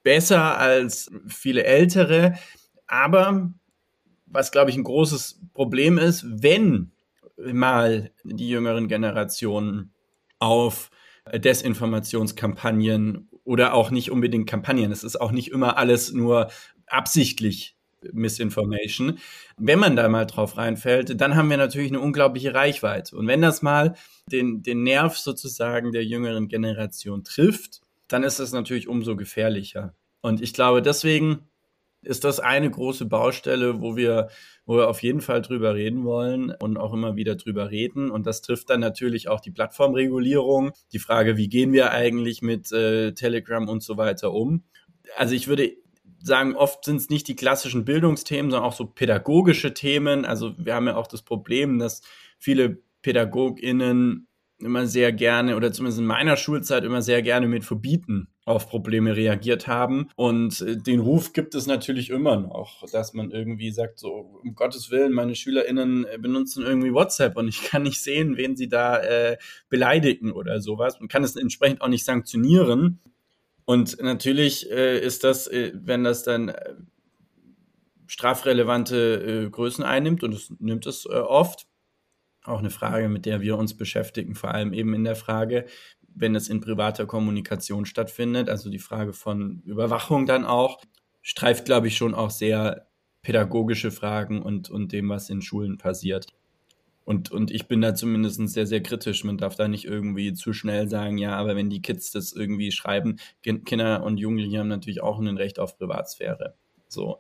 besser 0.04 0.58
als 0.58 1.10
viele 1.28 1.64
Ältere. 1.64 2.34
Aber 2.88 3.54
was, 4.26 4.52
glaube 4.52 4.70
ich, 4.70 4.78
ein 4.78 4.84
großes 4.84 5.40
Problem 5.54 5.98
ist, 5.98 6.26
wenn 6.28 6.92
mal 7.38 8.12
die 8.24 8.50
jüngeren 8.50 8.88
Generationen 8.88 9.94
auf 10.40 10.90
Desinformationskampagnen 11.34 13.30
oder 13.44 13.74
auch 13.74 13.92
nicht 13.92 14.12
unbedingt 14.12 14.50
Kampagnen. 14.50 14.92
Es 14.92 15.04
ist 15.04 15.20
auch 15.20 15.32
nicht 15.32 15.50
immer 15.50 15.78
alles 15.78 16.12
nur 16.12 16.50
absichtlich 16.88 17.76
Misinformation. 18.12 19.20
Wenn 19.58 19.80
man 19.80 19.96
da 19.96 20.10
mal 20.10 20.26
drauf 20.26 20.58
reinfällt, 20.58 21.20
dann 21.22 21.36
haben 21.36 21.50
wir 21.50 21.58
natürlich 21.58 21.92
eine 21.92 22.00
unglaubliche 22.00 22.54
Reichweite. 22.54 23.16
Und 23.16 23.28
wenn 23.28 23.42
das 23.42 23.62
mal 23.62 23.96
den, 24.32 24.64
den 24.64 24.84
Nerv 24.84 25.18
sozusagen 25.18 25.92
der 25.92 26.04
jüngeren 26.04 26.48
Generation 26.48 27.24
trifft, 27.24 27.82
dann 28.08 28.24
ist 28.24 28.40
es 28.40 28.52
natürlich 28.52 28.88
umso 28.88 29.16
gefährlicher. 29.16 29.96
Und 30.22 30.42
ich 30.42 30.54
glaube, 30.54 30.82
deswegen 30.82 31.48
ist 32.04 32.24
das 32.24 32.40
eine 32.40 32.70
große 32.70 33.06
Baustelle, 33.06 33.82
wo 33.82 33.96
wir, 33.96 34.30
wo 34.66 34.78
wir 34.78 34.90
auf 34.90 35.04
jeden 35.04 35.22
Fall 35.22 35.42
drüber 35.42 35.76
reden 35.76 36.04
wollen 36.04 36.54
und 36.60 36.78
auch 36.78 36.94
immer 36.94 37.16
wieder 37.16 37.36
drüber 37.36 37.70
reden. 37.70 38.10
Und 38.10 38.26
das 38.26 38.42
trifft 38.42 38.70
dann 38.70 38.80
natürlich 38.80 39.28
auch 39.28 39.40
die 39.40 39.52
Plattformregulierung, 39.52 40.72
die 40.92 41.00
Frage, 41.00 41.38
wie 41.38 41.50
gehen 41.50 41.74
wir 41.74 41.92
eigentlich 41.92 42.42
mit 42.42 42.72
äh, 42.72 43.14
Telegram 43.14 43.68
und 43.70 43.84
so 43.84 43.98
weiter 43.98 44.34
um. 44.34 44.64
Also 45.18 45.36
ich 45.36 45.48
würde 45.48 45.74
sagen, 46.24 46.56
oft 46.56 46.86
sind 46.86 46.98
es 46.98 47.10
nicht 47.10 47.28
die 47.28 47.36
klassischen 47.36 47.86
Bildungsthemen, 47.86 48.52
sondern 48.52 48.68
auch 48.68 48.76
so 48.76 48.86
pädagogische 48.86 49.74
Themen. 49.74 50.26
Also 50.26 50.54
wir 50.58 50.76
haben 50.76 50.88
ja 50.88 50.96
auch 50.96 51.08
das 51.08 51.22
Problem, 51.22 51.80
dass 51.80 52.02
viele 52.38 52.82
PädagogInnen 53.02 54.28
immer 54.60 54.86
sehr 54.86 55.12
gerne 55.12 55.56
oder 55.56 55.72
zumindest 55.72 56.00
in 56.00 56.06
meiner 56.06 56.38
Schulzeit 56.38 56.84
immer 56.84 57.02
sehr 57.02 57.22
gerne 57.22 57.48
mit 57.48 57.64
Verbieten 57.64 58.31
auf 58.46 58.68
Probleme 58.68 59.16
reagiert 59.16 59.68
haben. 59.68 60.10
Und 60.16 60.62
äh, 60.62 60.78
den 60.78 61.00
Ruf 61.00 61.34
gibt 61.34 61.56
es 61.56 61.68
natürlich 61.68 62.10
immer 62.10 62.38
noch, 62.38 62.90
dass 62.92 63.14
man 63.14 63.32
irgendwie 63.32 63.72
sagt, 63.72 64.00
so 64.00 64.42
um 64.44 64.56
Gottes 64.56 64.90
Willen, 64.90 65.14
meine 65.14 65.36
SchülerInnen 65.36 66.06
äh, 66.06 66.18
benutzen 66.18 66.64
irgendwie 66.64 66.94
WhatsApp 66.94 67.38
und 67.38 67.48
ich 67.48 67.64
kann 67.70 67.84
nicht 67.84 68.02
sehen, 68.02 68.38
wen 68.38 68.56
sie 68.56 68.68
da 68.68 69.00
äh, 69.00 69.38
beleidigen 69.70 70.32
oder 70.32 70.60
sowas 70.60 71.00
und 71.00 71.08
kann 71.08 71.24
es 71.24 71.36
entsprechend 71.36 71.82
auch 71.82 71.88
nicht 71.88 72.06
sanktionieren. 72.06 73.00
Und 73.66 74.02
natürlich 74.02 74.70
äh, 74.72 75.00
ist 75.00 75.24
das, 75.24 75.48
äh, 75.48 75.72
wenn 75.76 76.04
das 76.04 76.24
dann 76.24 76.50
äh, 76.50 76.74
strafrelevante 78.08 79.50
Größen 79.50 79.86
einnimmt, 79.86 80.26
und 80.26 80.34
es 80.34 80.52
nimmt 80.60 80.86
es 80.86 81.08
oft, 81.08 81.66
auch 82.44 82.60
eine 82.60 82.70
Frage, 82.72 83.08
mit 83.08 83.26
der 83.26 83.40
wir 83.40 83.58
uns 83.58 83.78
beschäftigen, 83.78 84.36
vor 84.36 84.54
allem 84.54 84.74
eben 84.74 84.94
in 84.94 85.06
der 85.06 85.16
Frage, 85.16 85.66
wenn 86.16 86.36
es 86.36 86.50
in 86.50 86.62
privater 86.62 87.06
Kommunikation 87.06 87.86
stattfindet, 87.86 88.50
also 88.50 88.70
die 88.70 88.80
Frage 88.80 89.14
von 89.14 89.62
Überwachung 89.66 90.26
dann 90.26 90.46
auch, 90.46 90.82
streift, 91.22 91.66
glaube 91.66 91.88
ich, 91.88 91.98
schon 91.98 92.14
auch 92.14 92.32
sehr 92.32 92.88
pädagogische 93.22 93.92
Fragen 93.92 94.42
und, 94.42 94.70
und 94.70 94.92
dem, 94.92 95.10
was 95.10 95.30
in 95.30 95.42
Schulen 95.42 95.78
passiert. 95.78 96.28
Und, 97.04 97.32
und 97.32 97.52
ich 97.52 97.68
bin 97.68 97.82
da 97.82 97.96
zumindest 97.96 98.48
sehr, 98.50 98.68
sehr 98.68 98.82
kritisch. 98.82 99.24
Man 99.24 99.38
darf 99.38 99.56
da 99.56 99.68
nicht 99.68 99.86
irgendwie 99.86 100.34
zu 100.34 100.54
schnell 100.54 100.88
sagen, 100.88 101.18
ja, 101.18 101.36
aber 101.36 101.56
wenn 101.56 101.70
die 101.70 101.82
Kids 101.82 102.12
das 102.12 102.32
irgendwie 102.32 102.72
schreiben, 102.72 103.18
Kinder 103.42 104.04
und 104.04 104.18
Jugendliche 104.18 104.60
haben 104.60 104.68
natürlich 104.68 105.02
auch 105.02 105.20
ein 105.20 105.38
Recht 105.38 105.60
auf 105.60 105.78
Privatsphäre. 105.78 106.56
So. 106.88 107.20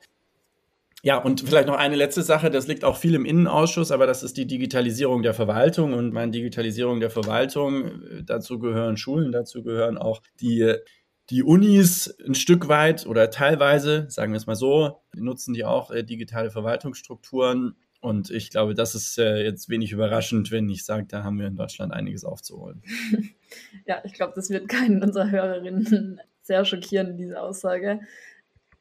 Ja, 1.04 1.18
und 1.18 1.42
vielleicht 1.42 1.68
noch 1.68 1.78
eine 1.78 1.96
letzte 1.96 2.22
Sache, 2.22 2.52
das 2.52 2.68
liegt 2.68 2.84
auch 2.84 2.96
viel 2.96 3.16
im 3.16 3.26
Innenausschuss, 3.26 3.92
aber 3.92 4.06
das 4.06 4.22
ist 4.22 4.38
die 4.38 4.46
Digitalisierung 4.46 5.24
der 5.24 5.34
Verwaltung 5.34 5.94
und 5.94 6.14
meine 6.14 6.32
Digitalisierung 6.32 7.00
der 7.00 7.10
Verwaltung, 7.10 8.04
äh, 8.04 8.24
dazu 8.24 8.60
gehören 8.60 8.98
Schulen, 8.98 9.32
dazu 9.32 9.64
gehören 9.64 9.98
auch 9.98 10.22
die, 10.40 10.76
die 11.32 11.42
Unis 11.42 12.16
ein 12.28 12.36
Stück 12.36 12.68
weit 12.68 13.08
oder 13.08 13.32
teilweise, 13.32 14.06
sagen 14.10 14.32
wir 14.32 14.38
es 14.38 14.46
mal 14.46 14.56
so, 14.56 15.02
nutzen 15.16 15.56
die 15.56 15.66
auch 15.66 15.90
äh, 15.90 16.04
digitale 16.04 16.52
Verwaltungsstrukturen 16.52 17.76
und 18.00 18.30
ich 18.30 18.52
glaube, 18.52 18.76
das 18.76 18.94
ist 18.94 19.18
äh, 19.18 19.44
jetzt 19.44 19.70
wenig 19.70 19.92
überraschend, 19.92 20.52
wenn 20.52 20.70
ich 20.70 20.86
sage, 20.86 21.08
da 21.08 21.24
haben 21.24 21.40
wir 21.40 21.48
in 21.48 21.56
Deutschland 21.56 21.94
einiges 21.94 22.26
aufzuholen. 22.26 22.84
ja, 23.88 24.04
ich 24.04 24.14
glaube, 24.14 24.34
das 24.36 24.52
wird 24.52 24.68
keinen 24.68 25.02
unserer 25.02 25.32
Hörerinnen 25.32 26.22
sehr 26.44 26.64
schockieren, 26.64 27.18
diese 27.18 27.42
Aussage. 27.42 28.02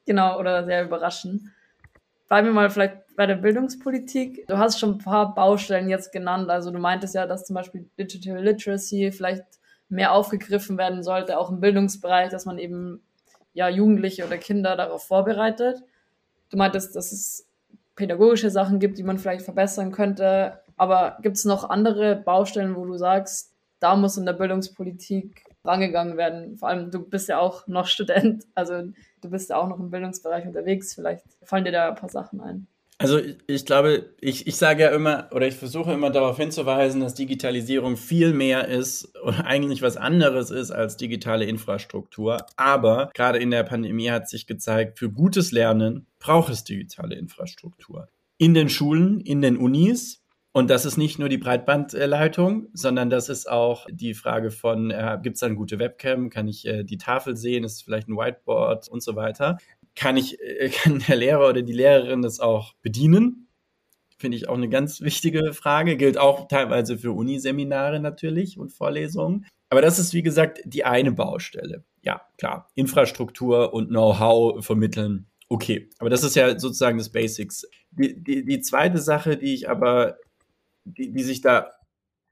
Genau, 0.05 0.39
oder 0.39 0.67
sehr 0.67 0.85
überraschen 0.85 1.53
bleiben 2.31 2.47
wir 2.47 2.55
mal 2.55 2.71
vielleicht 2.71 3.17
bei 3.17 3.27
der 3.27 3.35
Bildungspolitik. 3.35 4.47
Du 4.47 4.57
hast 4.57 4.79
schon 4.79 4.93
ein 4.93 4.99
paar 4.99 5.35
Baustellen 5.35 5.91
jetzt 5.91 6.13
genannt. 6.13 6.49
Also 6.49 6.71
du 6.71 6.79
meintest 6.79 7.17
ja, 7.17 7.27
dass 7.27 7.45
zum 7.45 7.55
Beispiel 7.55 7.91
Digital 7.99 8.43
Literacy 8.43 9.11
vielleicht 9.11 9.45
mehr 9.89 10.13
aufgegriffen 10.13 10.79
werden 10.79 11.03
sollte, 11.03 11.37
auch 11.39 11.51
im 11.51 11.61
Bildungsbereich, 11.61 12.31
dass 12.31 12.47
man 12.47 12.59
eben 12.59 13.03
ja 13.53 13.69
Jugendliche 13.69 14.25
oder 14.25 14.39
Kinder 14.39 14.77
darauf 14.77 15.05
vorbereitet. 15.05 15.83
Du 16.51 16.57
meintest, 16.57 16.95
dass 16.95 17.11
es 17.11 17.49
pädagogische 17.97 18.51
Sachen 18.51 18.79
gibt, 18.79 18.97
die 18.97 19.03
man 19.03 19.19
vielleicht 19.19 19.43
verbessern 19.43 19.91
könnte. 19.91 20.61
Aber 20.77 21.19
gibt 21.23 21.37
es 21.37 21.45
noch 21.45 21.69
andere 21.69 22.15
Baustellen, 22.15 22.77
wo 22.77 22.85
du 22.85 22.97
sagst, 22.97 23.53
da 23.81 23.97
muss 23.97 24.17
in 24.17 24.25
der 24.25 24.35
Bildungspolitik 24.35 25.45
rangegangen 25.65 26.17
werden. 26.17 26.57
Vor 26.57 26.69
allem, 26.69 26.91
du 26.91 27.01
bist 27.01 27.29
ja 27.29 27.39
auch 27.39 27.67
noch 27.67 27.87
Student, 27.87 28.45
also 28.55 28.83
du 29.21 29.31
bist 29.31 29.51
ja 29.51 29.57
auch 29.57 29.69
noch 29.69 29.79
im 29.79 29.91
Bildungsbereich 29.91 30.47
unterwegs. 30.47 30.95
Vielleicht 30.95 31.25
fallen 31.43 31.65
dir 31.65 31.73
da 31.73 31.89
ein 31.89 31.95
paar 31.95 32.09
Sachen 32.09 32.41
ein. 32.41 32.67
Also 33.01 33.19
ich 33.47 33.65
glaube, 33.65 34.11
ich, 34.21 34.47
ich 34.47 34.57
sage 34.57 34.83
ja 34.83 34.91
immer 34.91 35.31
oder 35.33 35.47
ich 35.47 35.55
versuche 35.55 35.91
immer 35.91 36.11
darauf 36.11 36.37
hinzuweisen, 36.37 37.01
dass 37.01 37.15
Digitalisierung 37.15 37.97
viel 37.97 38.35
mehr 38.35 38.69
ist 38.69 39.17
oder 39.25 39.47
eigentlich 39.47 39.81
was 39.81 39.97
anderes 39.97 40.51
ist 40.51 40.71
als 40.71 40.99
digitale 40.99 41.47
Infrastruktur. 41.47 42.45
Aber 42.57 43.11
gerade 43.15 43.39
in 43.39 43.51
der 43.51 43.63
Pandemie 43.63 44.11
hat 44.11 44.29
sich 44.29 44.47
gezeigt, 44.47 44.99
für 44.99 45.11
gutes 45.11 45.51
Lernen 45.51 46.09
braucht 46.19 46.53
es 46.53 46.63
digitale 46.63 47.15
Infrastruktur. 47.15 48.09
In 48.37 48.53
den 48.53 48.69
Schulen, 48.69 49.21
in 49.21 49.41
den 49.41 49.57
Unis, 49.57 50.23
und 50.53 50.69
das 50.69 50.85
ist 50.85 50.97
nicht 50.97 51.19
nur 51.19 51.29
die 51.29 51.39
Breitbandleitung, 51.39 52.69
sondern 52.73 53.11
das 53.11 53.29
ist 53.29 53.49
auch 53.49 53.87
die 53.91 54.15
Frage 54.15 54.51
von, 54.51 54.91
äh, 54.91 55.19
gibt 55.23 55.35
es 55.35 55.41
da 55.41 55.47
eine 55.47 55.55
gute 55.55 55.79
Webcam? 55.79 56.31
Kann 56.31 56.49
ich 56.49 56.67
äh, 56.67 56.83
die 56.83 56.99
Tafel 56.99 57.37
sehen? 57.37 57.65
Ist 57.65 57.85
vielleicht 57.85 58.09
ein 58.09 58.17
Whiteboard 58.17 58.89
und 58.89 59.03
so 59.03 59.15
weiter? 59.17 59.59
Kann 59.95 60.17
ich, 60.17 60.41
äh, 60.41 60.69
kann 60.83 61.03
der 61.07 61.17
Lehrer 61.17 61.49
oder 61.49 61.63
die 61.63 61.73
Lehrerin 61.73 62.23
das 62.23 62.41
auch 62.41 62.75
bedienen? 62.83 63.47
finde 64.21 64.37
ich 64.37 64.49
auch 64.49 64.57
eine 64.57 64.69
ganz 64.69 65.01
wichtige 65.01 65.53
Frage. 65.53 65.97
Gilt 65.97 66.19
auch 66.19 66.47
teilweise 66.47 66.99
für 66.99 67.13
Uniseminare 67.13 68.01
natürlich 68.01 68.59
und 68.59 68.71
Vorlesungen. 68.71 69.47
Aber 69.71 69.81
das 69.81 69.99
ist, 69.99 70.15
wie 70.15 70.23
gesagt, 70.23 70.61
die 70.65 70.85
eine 70.85 71.13
Baustelle. 71.13 71.85
Ja, 72.03 72.23
klar, 72.39 72.69
Infrastruktur 72.75 73.73
und 73.73 73.89
Know-how 73.89 74.65
vermitteln. 74.65 75.27
Okay, 75.49 75.91
aber 75.99 76.11
das 76.11 76.23
ist 76.23 76.37
ja 76.37 76.59
sozusagen 76.59 76.99
das 76.99 77.11
Basics. 77.11 77.67
Die, 77.91 78.23
die, 78.23 78.45
die 78.45 78.61
zweite 78.61 78.99
Sache, 78.99 79.37
die 79.37 79.55
ich 79.55 79.69
aber, 79.69 80.19
die, 80.85 81.13
die 81.13 81.23
sich 81.23 81.41
da 81.41 81.71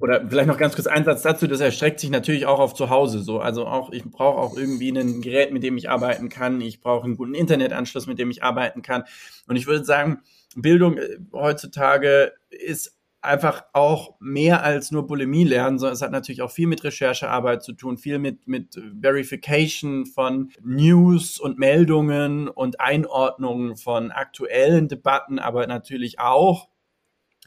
oder 0.01 0.25
vielleicht 0.29 0.47
noch 0.47 0.59
ganz 0.59 0.77
kurz 0.77 0.87
ein 0.87 1.05
Satz 1.05 1.23
dazu, 1.23 1.49
das 1.49 1.61
erstreckt 1.61 1.99
sich 1.99 2.11
natürlich 2.11 2.47
auch 2.47 2.61
auf 2.61 2.75
zu 2.75 2.89
Hause 2.89 3.21
so. 3.21 3.41
Also 3.41 3.67
auch, 3.67 3.91
ich 3.91 4.05
brauche 4.05 4.39
auch 4.39 4.57
irgendwie 4.57 4.91
ein 4.91 5.23
Gerät, 5.23 5.53
mit 5.53 5.65
dem 5.65 5.77
ich 5.77 5.91
arbeiten 5.91 6.29
kann. 6.29 6.61
Ich 6.61 6.81
brauche 6.81 7.05
einen 7.05 7.17
guten 7.17 7.35
Internetanschluss, 7.35 8.07
mit 8.07 8.19
dem 8.19 8.31
ich 8.31 8.45
arbeiten 8.45 8.83
kann. 8.83 9.05
Und 9.49 9.57
ich 9.57 9.67
würde 9.67 9.85
sagen, 9.85 10.21
Bildung 10.55 10.99
äh, 10.99 11.19
heutzutage 11.33 12.33
ist 12.51 12.97
einfach 13.21 13.65
auch 13.73 14.15
mehr 14.21 14.63
als 14.63 14.93
nur 14.93 15.09
Bulimie 15.09 15.43
lernen, 15.43 15.81
sondern 15.81 15.95
es 15.95 16.03
hat 16.03 16.13
natürlich 16.13 16.43
auch 16.43 16.53
viel 16.53 16.69
mit 16.69 16.85
Recherchearbeit 16.85 17.65
zu 17.65 17.73
tun, 17.73 17.99
viel 17.99 18.21
mit, 18.21 18.47
mit 18.47 18.81
Verification 19.01 20.07
von 20.07 20.53
News 20.63 21.41
und 21.41 21.59
Meldungen 21.59 22.49
und 22.49 22.81
Einordnungen 22.81 23.77
von 23.77 24.13
aktuellen 24.13 24.87
Debatten, 24.87 25.41
aber 25.41 25.67
natürlich 25.67 26.21
auch 26.21 26.69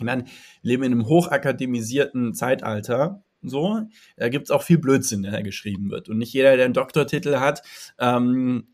ich 0.02 0.06
meine, 0.06 0.26
wir 0.26 0.72
leben 0.72 0.84
in 0.84 0.92
einem 0.94 1.08
hochakademisierten 1.08 2.34
Zeitalter. 2.34 3.24
So, 3.44 3.82
da 4.18 4.30
gibt 4.30 4.46
es 4.46 4.52
auch 4.52 4.64
viel 4.64 4.80
Blödsinn, 4.80 5.24
der 5.24 5.32
da 5.32 5.42
geschrieben 5.42 5.92
wird. 5.92 6.10
Und 6.10 6.18
nicht 6.18 6.34
jeder, 6.34 6.56
der 6.56 6.66
einen 6.66 6.74
Doktortitel 6.74 7.38
hat, 7.38 7.62
ähm, 8.00 8.68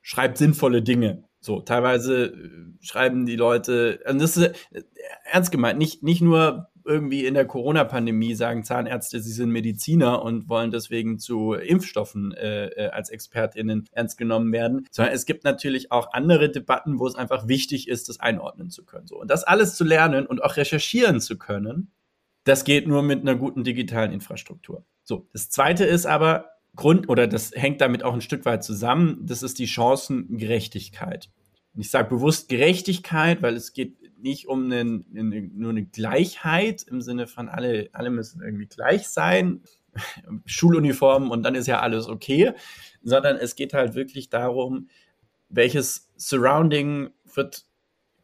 schreibt 0.00 0.38
sinnvolle 0.38 0.82
Dinge. 0.82 1.24
So, 1.40 1.60
teilweise 1.60 2.26
äh, 2.26 2.84
schreiben 2.84 3.26
die 3.26 3.36
Leute, 3.36 4.00
und 4.08 4.20
das 4.20 4.36
ist 4.36 4.44
äh, 4.72 4.82
ernst 5.30 5.52
gemeint, 5.52 5.78
nicht, 5.78 6.02
nicht 6.02 6.20
nur 6.20 6.68
irgendwie 6.84 7.26
in 7.26 7.34
der 7.34 7.46
Corona-Pandemie 7.46 8.34
sagen 8.34 8.64
Zahnärzte, 8.64 9.20
sie 9.20 9.32
sind 9.32 9.50
Mediziner 9.50 10.22
und 10.22 10.48
wollen 10.48 10.70
deswegen 10.70 11.18
zu 11.18 11.54
Impfstoffen 11.54 12.32
äh, 12.32 12.66
äh, 12.66 12.88
als 12.90 13.10
ExpertInnen 13.10 13.88
ernst 13.92 14.18
genommen 14.18 14.52
werden, 14.52 14.86
sondern 14.90 15.14
es 15.14 15.26
gibt 15.26 15.44
natürlich 15.44 15.92
auch 15.92 16.12
andere 16.12 16.50
Debatten, 16.50 16.98
wo 16.98 17.06
es 17.06 17.14
einfach 17.14 17.48
wichtig 17.48 17.88
ist, 17.88 18.08
das 18.08 18.20
einordnen 18.20 18.70
zu 18.70 18.84
können. 18.84 19.06
So. 19.06 19.20
Und 19.20 19.30
das 19.30 19.44
alles 19.44 19.74
zu 19.74 19.84
lernen 19.84 20.26
und 20.26 20.42
auch 20.42 20.56
recherchieren 20.56 21.20
zu 21.20 21.38
können, 21.38 21.92
das 22.44 22.64
geht 22.64 22.88
nur 22.88 23.02
mit 23.02 23.20
einer 23.20 23.36
guten 23.36 23.64
digitalen 23.64 24.12
Infrastruktur. 24.12 24.84
So, 25.04 25.28
das 25.32 25.50
zweite 25.50 25.84
ist 25.84 26.06
aber 26.06 26.46
Grund, 26.74 27.08
oder 27.08 27.26
das 27.26 27.52
hängt 27.54 27.80
damit 27.80 28.02
auch 28.02 28.14
ein 28.14 28.22
Stück 28.22 28.44
weit 28.44 28.64
zusammen, 28.64 29.18
das 29.22 29.42
ist 29.42 29.58
die 29.58 29.66
Chancengerechtigkeit. 29.66 31.30
Ich 31.76 31.90
sage 31.90 32.08
bewusst 32.08 32.48
Gerechtigkeit, 32.48 33.42
weil 33.42 33.56
es 33.56 33.72
geht 33.72 33.96
nicht 34.22 34.46
um 34.46 34.64
einen, 34.64 35.04
eine, 35.14 35.42
nur 35.42 35.70
eine 35.70 35.84
Gleichheit 35.84 36.82
im 36.84 37.00
Sinne 37.00 37.26
von 37.26 37.48
alle, 37.48 37.90
alle 37.92 38.10
müssen 38.10 38.42
irgendwie 38.42 38.66
gleich 38.66 39.08
sein, 39.08 39.62
Schuluniformen 40.46 41.30
und 41.30 41.42
dann 41.42 41.54
ist 41.54 41.66
ja 41.66 41.80
alles 41.80 42.08
okay, 42.08 42.52
sondern 43.02 43.36
es 43.36 43.56
geht 43.56 43.74
halt 43.74 43.94
wirklich 43.94 44.30
darum, 44.30 44.88
welches 45.48 46.10
Surrounding 46.16 47.10
wird 47.34 47.66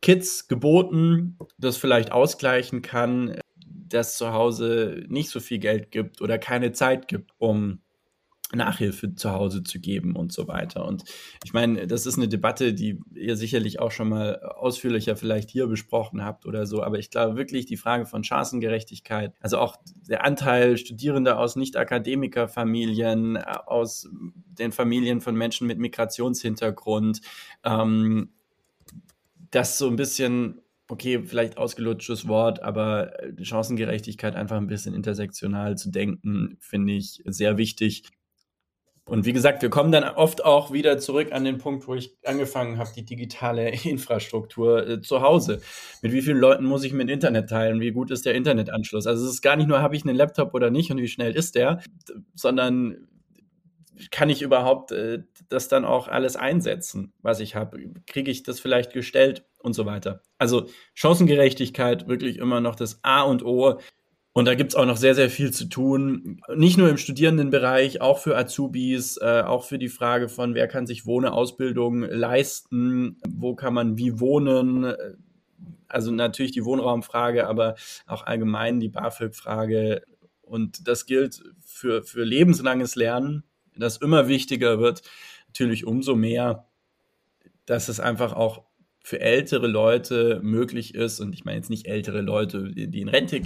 Kids 0.00 0.48
geboten, 0.48 1.36
das 1.58 1.76
vielleicht 1.76 2.12
ausgleichen 2.12 2.82
kann, 2.82 3.38
dass 3.66 4.16
zu 4.16 4.32
Hause 4.32 5.04
nicht 5.08 5.30
so 5.30 5.40
viel 5.40 5.58
Geld 5.58 5.90
gibt 5.90 6.20
oder 6.22 6.38
keine 6.38 6.72
Zeit 6.72 7.08
gibt, 7.08 7.32
um 7.38 7.80
Nachhilfe 8.54 9.14
zu 9.14 9.32
Hause 9.32 9.62
zu 9.62 9.78
geben 9.78 10.16
und 10.16 10.32
so 10.32 10.48
weiter. 10.48 10.86
Und 10.86 11.04
ich 11.44 11.52
meine, 11.52 11.86
das 11.86 12.06
ist 12.06 12.16
eine 12.16 12.28
Debatte, 12.28 12.72
die 12.72 12.98
ihr 13.14 13.36
sicherlich 13.36 13.78
auch 13.78 13.90
schon 13.90 14.08
mal 14.08 14.40
ausführlicher 14.40 15.16
vielleicht 15.16 15.50
hier 15.50 15.66
besprochen 15.66 16.24
habt 16.24 16.46
oder 16.46 16.66
so. 16.66 16.82
Aber 16.82 16.98
ich 16.98 17.10
glaube 17.10 17.36
wirklich 17.36 17.66
die 17.66 17.76
Frage 17.76 18.06
von 18.06 18.24
Chancengerechtigkeit, 18.24 19.34
also 19.40 19.58
auch 19.58 19.76
der 20.08 20.24
Anteil 20.24 20.78
Studierender 20.78 21.38
aus 21.38 21.56
Nicht-Akademiker-Familien, 21.56 23.36
aus 23.36 24.08
den 24.12 24.72
Familien 24.72 25.20
von 25.20 25.36
Menschen 25.36 25.66
mit 25.66 25.78
Migrationshintergrund, 25.78 27.20
ähm, 27.64 28.30
das 29.50 29.78
so 29.78 29.88
ein 29.88 29.96
bisschen 29.96 30.62
okay, 30.90 31.22
vielleicht 31.22 31.58
ausgelutschtes 31.58 32.28
Wort, 32.28 32.62
aber 32.62 33.12
Chancengerechtigkeit 33.42 34.34
einfach 34.34 34.56
ein 34.56 34.68
bisschen 34.68 34.94
intersektional 34.94 35.76
zu 35.76 35.90
denken, 35.90 36.56
finde 36.60 36.94
ich 36.94 37.22
sehr 37.26 37.58
wichtig. 37.58 38.04
Und 39.08 39.24
wie 39.24 39.32
gesagt, 39.32 39.62
wir 39.62 39.70
kommen 39.70 39.90
dann 39.90 40.04
oft 40.04 40.44
auch 40.44 40.70
wieder 40.70 40.98
zurück 40.98 41.32
an 41.32 41.44
den 41.44 41.56
Punkt, 41.56 41.88
wo 41.88 41.94
ich 41.94 42.14
angefangen 42.24 42.78
habe, 42.78 42.90
die 42.94 43.04
digitale 43.04 43.70
Infrastruktur 43.84 44.86
äh, 44.86 45.00
zu 45.00 45.22
Hause. 45.22 45.60
Mit 46.02 46.12
wie 46.12 46.22
vielen 46.22 46.38
Leuten 46.38 46.64
muss 46.64 46.84
ich 46.84 46.92
mein 46.92 47.08
Internet 47.08 47.48
teilen? 47.48 47.80
Wie 47.80 47.92
gut 47.92 48.10
ist 48.10 48.26
der 48.26 48.34
Internetanschluss? 48.34 49.06
Also 49.06 49.24
es 49.24 49.32
ist 49.32 49.42
gar 49.42 49.56
nicht 49.56 49.66
nur, 49.66 49.80
habe 49.80 49.96
ich 49.96 50.04
einen 50.04 50.16
Laptop 50.16 50.52
oder 50.54 50.70
nicht 50.70 50.90
und 50.90 50.98
wie 50.98 51.08
schnell 51.08 51.34
ist 51.34 51.54
der, 51.54 51.80
sondern 52.34 53.08
kann 54.10 54.30
ich 54.30 54.42
überhaupt 54.42 54.92
äh, 54.92 55.22
das 55.48 55.68
dann 55.68 55.84
auch 55.84 56.08
alles 56.08 56.36
einsetzen, 56.36 57.12
was 57.20 57.40
ich 57.40 57.54
habe? 57.54 57.78
Kriege 58.06 58.30
ich 58.30 58.42
das 58.42 58.60
vielleicht 58.60 58.92
gestellt 58.92 59.44
und 59.58 59.72
so 59.72 59.86
weiter? 59.86 60.22
Also 60.36 60.68
Chancengerechtigkeit 60.94 62.08
wirklich 62.08 62.38
immer 62.38 62.60
noch 62.60 62.76
das 62.76 63.00
A 63.02 63.22
und 63.22 63.44
O 63.44 63.80
und 64.38 64.44
da 64.44 64.54
gibt's 64.54 64.76
auch 64.76 64.86
noch 64.86 64.98
sehr, 64.98 65.16
sehr 65.16 65.30
viel 65.30 65.50
zu 65.50 65.64
tun. 65.64 66.40
Nicht 66.54 66.78
nur 66.78 66.88
im 66.88 66.96
Studierendenbereich, 66.96 68.00
auch 68.00 68.18
für 68.20 68.38
Azubis, 68.38 69.16
äh, 69.16 69.42
auch 69.44 69.64
für 69.64 69.80
die 69.80 69.88
Frage 69.88 70.28
von, 70.28 70.54
wer 70.54 70.68
kann 70.68 70.86
sich 70.86 71.06
Wohnausbildung 71.06 72.02
leisten, 72.02 73.16
wo 73.28 73.56
kann 73.56 73.74
man 73.74 73.98
wie 73.98 74.20
wohnen. 74.20 74.94
Also 75.88 76.12
natürlich 76.12 76.52
die 76.52 76.64
Wohnraumfrage, 76.64 77.48
aber 77.48 77.74
auch 78.06 78.26
allgemein 78.26 78.78
die 78.78 78.90
BAföG-Frage. 78.90 80.02
Und 80.42 80.86
das 80.86 81.06
gilt 81.06 81.42
für, 81.58 82.04
für 82.04 82.22
lebenslanges 82.22 82.94
Lernen, 82.94 83.42
das 83.74 83.96
immer 83.96 84.28
wichtiger 84.28 84.78
wird, 84.78 85.02
natürlich 85.48 85.84
umso 85.84 86.14
mehr, 86.14 86.68
dass 87.66 87.88
es 87.88 87.98
einfach 87.98 88.34
auch 88.34 88.67
für 89.08 89.20
ältere 89.20 89.66
Leute 89.66 90.38
möglich 90.42 90.94
ist, 90.94 91.18
und 91.20 91.32
ich 91.32 91.46
meine 91.46 91.56
jetzt 91.56 91.70
nicht 91.70 91.86
ältere 91.86 92.20
Leute, 92.20 92.70
die 92.74 93.00
in 93.00 93.08
Rente 93.08 93.40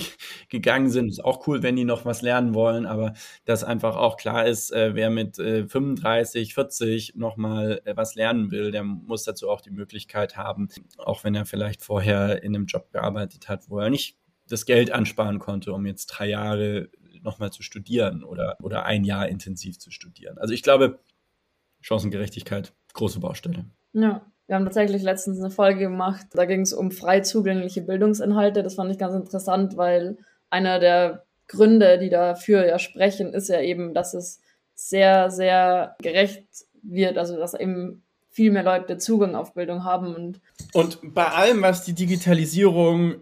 gegangen 0.48 0.90
sind, 0.90 1.08
ist 1.08 1.24
auch 1.24 1.46
cool, 1.46 1.62
wenn 1.62 1.76
die 1.76 1.84
noch 1.84 2.04
was 2.04 2.20
lernen 2.20 2.52
wollen, 2.52 2.84
aber 2.84 3.14
dass 3.44 3.62
einfach 3.62 3.94
auch 3.94 4.16
klar 4.16 4.44
ist, 4.44 4.72
äh, 4.72 4.96
wer 4.96 5.08
mit 5.08 5.38
äh, 5.38 5.68
35, 5.68 6.54
40 6.54 7.14
nochmal 7.14 7.80
äh, 7.84 7.96
was 7.96 8.16
lernen 8.16 8.50
will, 8.50 8.72
der 8.72 8.82
muss 8.82 9.22
dazu 9.22 9.48
auch 9.48 9.60
die 9.60 9.70
Möglichkeit 9.70 10.36
haben, 10.36 10.68
auch 10.98 11.22
wenn 11.22 11.36
er 11.36 11.46
vielleicht 11.46 11.84
vorher 11.84 12.42
in 12.42 12.56
einem 12.56 12.66
Job 12.66 12.90
gearbeitet 12.90 13.48
hat, 13.48 13.70
wo 13.70 13.78
er 13.78 13.88
nicht 13.88 14.16
das 14.48 14.66
Geld 14.66 14.90
ansparen 14.90 15.38
konnte, 15.38 15.72
um 15.72 15.86
jetzt 15.86 16.06
drei 16.06 16.28
Jahre 16.28 16.88
nochmal 17.22 17.52
zu 17.52 17.62
studieren 17.62 18.24
oder, 18.24 18.56
oder 18.62 18.84
ein 18.84 19.04
Jahr 19.04 19.28
intensiv 19.28 19.78
zu 19.78 19.92
studieren. 19.92 20.38
Also 20.38 20.54
ich 20.54 20.64
glaube, 20.64 20.98
Chancengerechtigkeit, 21.80 22.74
große 22.94 23.20
Baustelle. 23.20 23.66
Ja, 23.92 24.26
wir 24.46 24.56
haben 24.56 24.64
tatsächlich 24.64 25.02
letztens 25.02 25.38
eine 25.38 25.50
Folge 25.50 25.80
gemacht, 25.80 26.26
da 26.32 26.44
ging 26.44 26.60
es 26.60 26.72
um 26.72 26.90
frei 26.90 27.20
zugängliche 27.20 27.82
Bildungsinhalte. 27.82 28.62
Das 28.62 28.74
fand 28.74 28.90
ich 28.90 28.98
ganz 28.98 29.14
interessant, 29.14 29.76
weil 29.76 30.18
einer 30.50 30.78
der 30.78 31.24
Gründe, 31.48 31.98
die 31.98 32.10
dafür 32.10 32.66
ja 32.66 32.78
sprechen, 32.78 33.32
ist 33.32 33.48
ja 33.48 33.60
eben, 33.60 33.94
dass 33.94 34.14
es 34.14 34.40
sehr, 34.74 35.30
sehr 35.30 35.96
gerecht 36.02 36.44
wird, 36.82 37.18
also 37.18 37.36
dass 37.36 37.54
eben 37.54 38.02
viel 38.30 38.50
mehr 38.50 38.62
Leute 38.62 38.98
Zugang 38.98 39.34
auf 39.34 39.54
Bildung 39.54 39.84
haben. 39.84 40.14
Und, 40.14 40.40
und 40.72 41.14
bei 41.14 41.26
allem, 41.26 41.62
was 41.62 41.84
die 41.84 41.94
Digitalisierung 41.94 43.16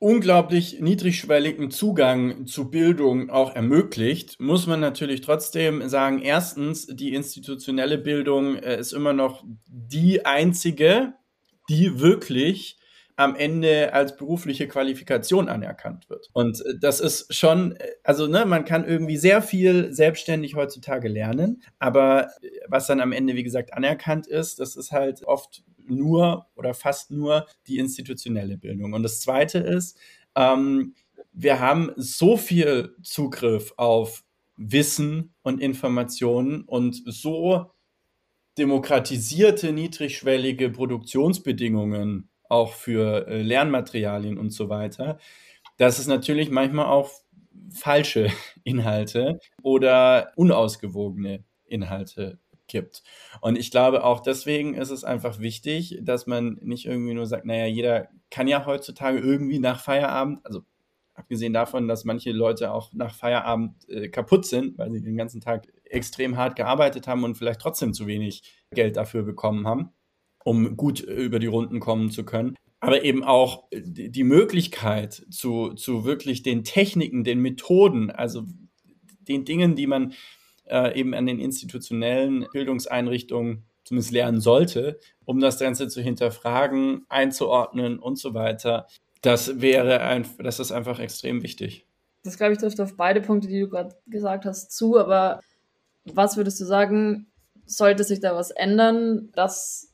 unglaublich 0.00 0.80
niedrigschwelligen 0.80 1.70
Zugang 1.70 2.46
zu 2.46 2.70
Bildung 2.70 3.28
auch 3.28 3.54
ermöglicht, 3.54 4.40
muss 4.40 4.66
man 4.66 4.80
natürlich 4.80 5.20
trotzdem 5.20 5.88
sagen, 5.88 6.22
erstens, 6.22 6.86
die 6.86 7.12
institutionelle 7.12 7.98
Bildung 7.98 8.56
äh, 8.56 8.78
ist 8.78 8.92
immer 8.92 9.12
noch 9.12 9.44
die 9.68 10.24
einzige, 10.24 11.12
die 11.68 12.00
wirklich 12.00 12.78
am 13.16 13.36
Ende 13.36 13.92
als 13.92 14.16
berufliche 14.16 14.66
Qualifikation 14.66 15.50
anerkannt 15.50 16.08
wird. 16.08 16.30
Und 16.32 16.64
äh, 16.64 16.78
das 16.80 17.00
ist 17.00 17.34
schon, 17.34 17.76
äh, 17.76 17.88
also 18.02 18.26
ne, 18.26 18.46
man 18.46 18.64
kann 18.64 18.86
irgendwie 18.86 19.18
sehr 19.18 19.42
viel 19.42 19.92
selbstständig 19.92 20.54
heutzutage 20.54 21.08
lernen, 21.08 21.62
aber 21.78 22.30
was 22.68 22.86
dann 22.86 23.02
am 23.02 23.12
Ende, 23.12 23.34
wie 23.34 23.44
gesagt, 23.44 23.74
anerkannt 23.74 24.26
ist, 24.26 24.60
das 24.60 24.76
ist 24.76 24.92
halt 24.92 25.24
oft 25.24 25.62
nur 25.90 26.46
oder 26.54 26.74
fast 26.74 27.10
nur 27.10 27.46
die 27.66 27.78
institutionelle 27.78 28.56
Bildung. 28.56 28.92
Und 28.92 29.02
das 29.02 29.20
Zweite 29.20 29.58
ist, 29.58 29.98
ähm, 30.34 30.94
wir 31.32 31.60
haben 31.60 31.92
so 31.96 32.36
viel 32.36 32.96
Zugriff 33.02 33.72
auf 33.76 34.24
Wissen 34.56 35.34
und 35.42 35.60
Informationen 35.60 36.62
und 36.62 37.02
so 37.06 37.72
demokratisierte, 38.58 39.72
niedrigschwellige 39.72 40.70
Produktionsbedingungen 40.70 42.28
auch 42.48 42.72
für 42.72 43.26
äh, 43.28 43.42
Lernmaterialien 43.42 44.36
und 44.36 44.50
so 44.50 44.68
weiter, 44.68 45.18
dass 45.76 45.98
es 45.98 46.06
natürlich 46.06 46.50
manchmal 46.50 46.86
auch 46.86 47.10
falsche 47.70 48.30
Inhalte 48.64 49.38
oder 49.62 50.32
unausgewogene 50.36 51.44
Inhalte 51.64 52.38
gibt. 52.70 53.02
Und 53.42 53.58
ich 53.58 53.70
glaube, 53.70 54.04
auch 54.04 54.20
deswegen 54.20 54.74
ist 54.74 54.90
es 54.90 55.04
einfach 55.04 55.38
wichtig, 55.38 55.98
dass 56.02 56.26
man 56.26 56.58
nicht 56.62 56.86
irgendwie 56.86 57.12
nur 57.12 57.26
sagt, 57.26 57.44
naja, 57.44 57.66
jeder 57.66 58.08
kann 58.30 58.48
ja 58.48 58.64
heutzutage 58.64 59.18
irgendwie 59.18 59.58
nach 59.58 59.80
Feierabend, 59.80 60.40
also 60.44 60.62
abgesehen 61.14 61.52
davon, 61.52 61.86
dass 61.86 62.04
manche 62.04 62.32
Leute 62.32 62.72
auch 62.72 62.92
nach 62.94 63.14
Feierabend 63.14 63.88
äh, 63.88 64.08
kaputt 64.08 64.46
sind, 64.46 64.78
weil 64.78 64.90
sie 64.90 65.02
den 65.02 65.16
ganzen 65.16 65.40
Tag 65.40 65.68
extrem 65.84 66.36
hart 66.36 66.56
gearbeitet 66.56 67.06
haben 67.06 67.24
und 67.24 67.36
vielleicht 67.36 67.60
trotzdem 67.60 67.92
zu 67.92 68.06
wenig 68.06 68.42
Geld 68.72 68.96
dafür 68.96 69.22
bekommen 69.22 69.66
haben, 69.66 69.90
um 70.44 70.76
gut 70.76 71.00
über 71.00 71.38
die 71.38 71.46
Runden 71.46 71.80
kommen 71.80 72.10
zu 72.10 72.24
können. 72.24 72.56
Aber 72.80 73.04
eben 73.04 73.22
auch 73.22 73.64
die 73.72 74.24
Möglichkeit 74.24 75.26
zu, 75.30 75.74
zu 75.74 76.06
wirklich 76.06 76.42
den 76.42 76.64
Techniken, 76.64 77.24
den 77.24 77.40
Methoden, 77.40 78.10
also 78.10 78.44
den 79.28 79.44
Dingen, 79.44 79.76
die 79.76 79.86
man 79.86 80.14
äh, 80.70 80.98
eben 80.98 81.14
an 81.14 81.26
den 81.26 81.38
institutionellen 81.38 82.46
Bildungseinrichtungen 82.52 83.64
zumindest 83.84 84.12
lernen 84.12 84.40
sollte, 84.40 84.98
um 85.24 85.40
das 85.40 85.58
Ganze 85.58 85.88
zu 85.88 86.00
hinterfragen, 86.00 87.04
einzuordnen 87.08 87.98
und 87.98 88.18
so 88.18 88.34
weiter. 88.34 88.86
Das 89.22 89.60
wäre 89.60 90.00
ein, 90.00 90.26
das 90.38 90.60
ist 90.60 90.72
einfach 90.72 90.98
extrem 90.98 91.42
wichtig. 91.42 91.86
Das 92.22 92.36
glaube 92.36 92.52
ich 92.52 92.58
trifft 92.58 92.80
auf 92.80 92.96
beide 92.96 93.20
Punkte, 93.20 93.48
die 93.48 93.60
du 93.60 93.68
gerade 93.68 93.96
gesagt 94.06 94.44
hast, 94.44 94.72
zu. 94.72 94.98
Aber 94.98 95.40
was 96.04 96.36
würdest 96.36 96.60
du 96.60 96.64
sagen, 96.64 97.26
sollte 97.66 98.04
sich 98.04 98.20
da 98.20 98.34
was 98.34 98.50
ändern, 98.50 99.30
dass 99.34 99.92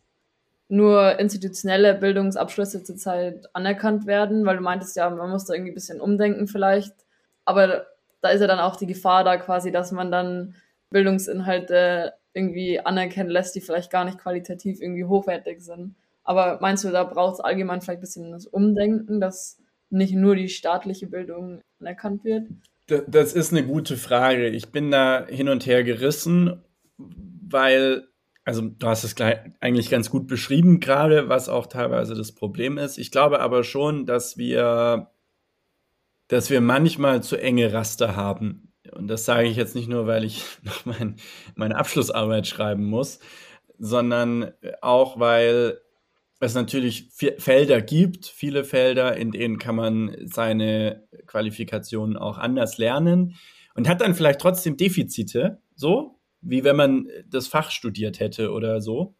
nur 0.68 1.18
institutionelle 1.18 1.94
Bildungsabschlüsse 1.94 2.82
zurzeit 2.82 3.48
anerkannt 3.54 4.06
werden? 4.06 4.44
Weil 4.44 4.56
du 4.56 4.62
meintest 4.62 4.96
ja, 4.96 5.08
man 5.08 5.30
muss 5.30 5.44
da 5.44 5.54
irgendwie 5.54 5.72
ein 5.72 5.76
bisschen 5.76 6.00
umdenken 6.00 6.48
vielleicht. 6.48 6.94
Aber 7.44 7.86
da 8.20 8.30
ist 8.30 8.40
ja 8.40 8.46
dann 8.46 8.58
auch 8.58 8.76
die 8.76 8.86
Gefahr 8.86 9.24
da 9.24 9.36
quasi, 9.36 9.70
dass 9.70 9.92
man 9.92 10.10
dann 10.10 10.54
Bildungsinhalte 10.90 12.14
irgendwie 12.32 12.80
anerkennen 12.80 13.30
lässt, 13.30 13.54
die 13.54 13.60
vielleicht 13.60 13.90
gar 13.90 14.04
nicht 14.04 14.18
qualitativ 14.18 14.80
irgendwie 14.80 15.04
hochwertig 15.04 15.60
sind. 15.60 15.96
Aber 16.22 16.58
meinst 16.60 16.84
du, 16.84 16.90
da 16.90 17.04
braucht 17.04 17.34
es 17.34 17.40
allgemein 17.40 17.80
vielleicht 17.80 17.98
ein 17.98 18.02
bisschen 18.02 18.32
das 18.32 18.46
Umdenken, 18.46 19.20
dass 19.20 19.58
nicht 19.90 20.14
nur 20.14 20.36
die 20.36 20.48
staatliche 20.48 21.06
Bildung 21.06 21.62
anerkannt 21.80 22.24
wird? 22.24 22.48
Das 22.86 23.32
ist 23.32 23.52
eine 23.52 23.64
gute 23.64 23.96
Frage. 23.96 24.48
Ich 24.48 24.70
bin 24.70 24.90
da 24.90 25.26
hin 25.26 25.48
und 25.48 25.66
her 25.66 25.82
gerissen, 25.82 26.62
weil, 26.98 28.08
also 28.44 28.62
du 28.62 28.86
hast 28.86 29.04
es 29.04 29.14
eigentlich 29.60 29.90
ganz 29.90 30.10
gut 30.10 30.26
beschrieben 30.26 30.78
gerade, 30.78 31.28
was 31.28 31.48
auch 31.48 31.66
teilweise 31.66 32.14
das 32.14 32.32
Problem 32.32 32.78
ist. 32.78 32.98
Ich 32.98 33.10
glaube 33.10 33.40
aber 33.40 33.64
schon, 33.64 34.06
dass 34.06 34.36
wir, 34.36 35.10
dass 36.28 36.50
wir 36.50 36.60
manchmal 36.60 37.22
zu 37.22 37.36
enge 37.36 37.72
Raster 37.72 38.14
haben. 38.14 38.65
Und 38.96 39.08
das 39.08 39.24
sage 39.24 39.48
ich 39.48 39.56
jetzt 39.56 39.74
nicht 39.74 39.88
nur, 39.88 40.06
weil 40.06 40.24
ich 40.24 40.42
noch 40.62 40.84
mein, 40.84 41.16
meine 41.54 41.76
Abschlussarbeit 41.76 42.46
schreiben 42.46 42.84
muss, 42.84 43.20
sondern 43.78 44.52
auch, 44.80 45.20
weil 45.20 45.78
es 46.40 46.54
natürlich 46.54 47.08
Felder 47.38 47.80
gibt, 47.80 48.26
viele 48.26 48.64
Felder, 48.64 49.16
in 49.16 49.30
denen 49.30 49.58
kann 49.58 49.74
man 49.74 50.16
seine 50.24 51.06
Qualifikationen 51.26 52.16
auch 52.16 52.38
anders 52.38 52.78
lernen 52.78 53.36
und 53.74 53.88
hat 53.88 54.00
dann 54.00 54.14
vielleicht 54.14 54.40
trotzdem 54.40 54.76
Defizite, 54.76 55.60
so 55.74 56.18
wie 56.42 56.62
wenn 56.62 56.76
man 56.76 57.08
das 57.26 57.46
Fach 57.48 57.70
studiert 57.70 58.20
hätte 58.20 58.52
oder 58.52 58.80
so. 58.80 59.14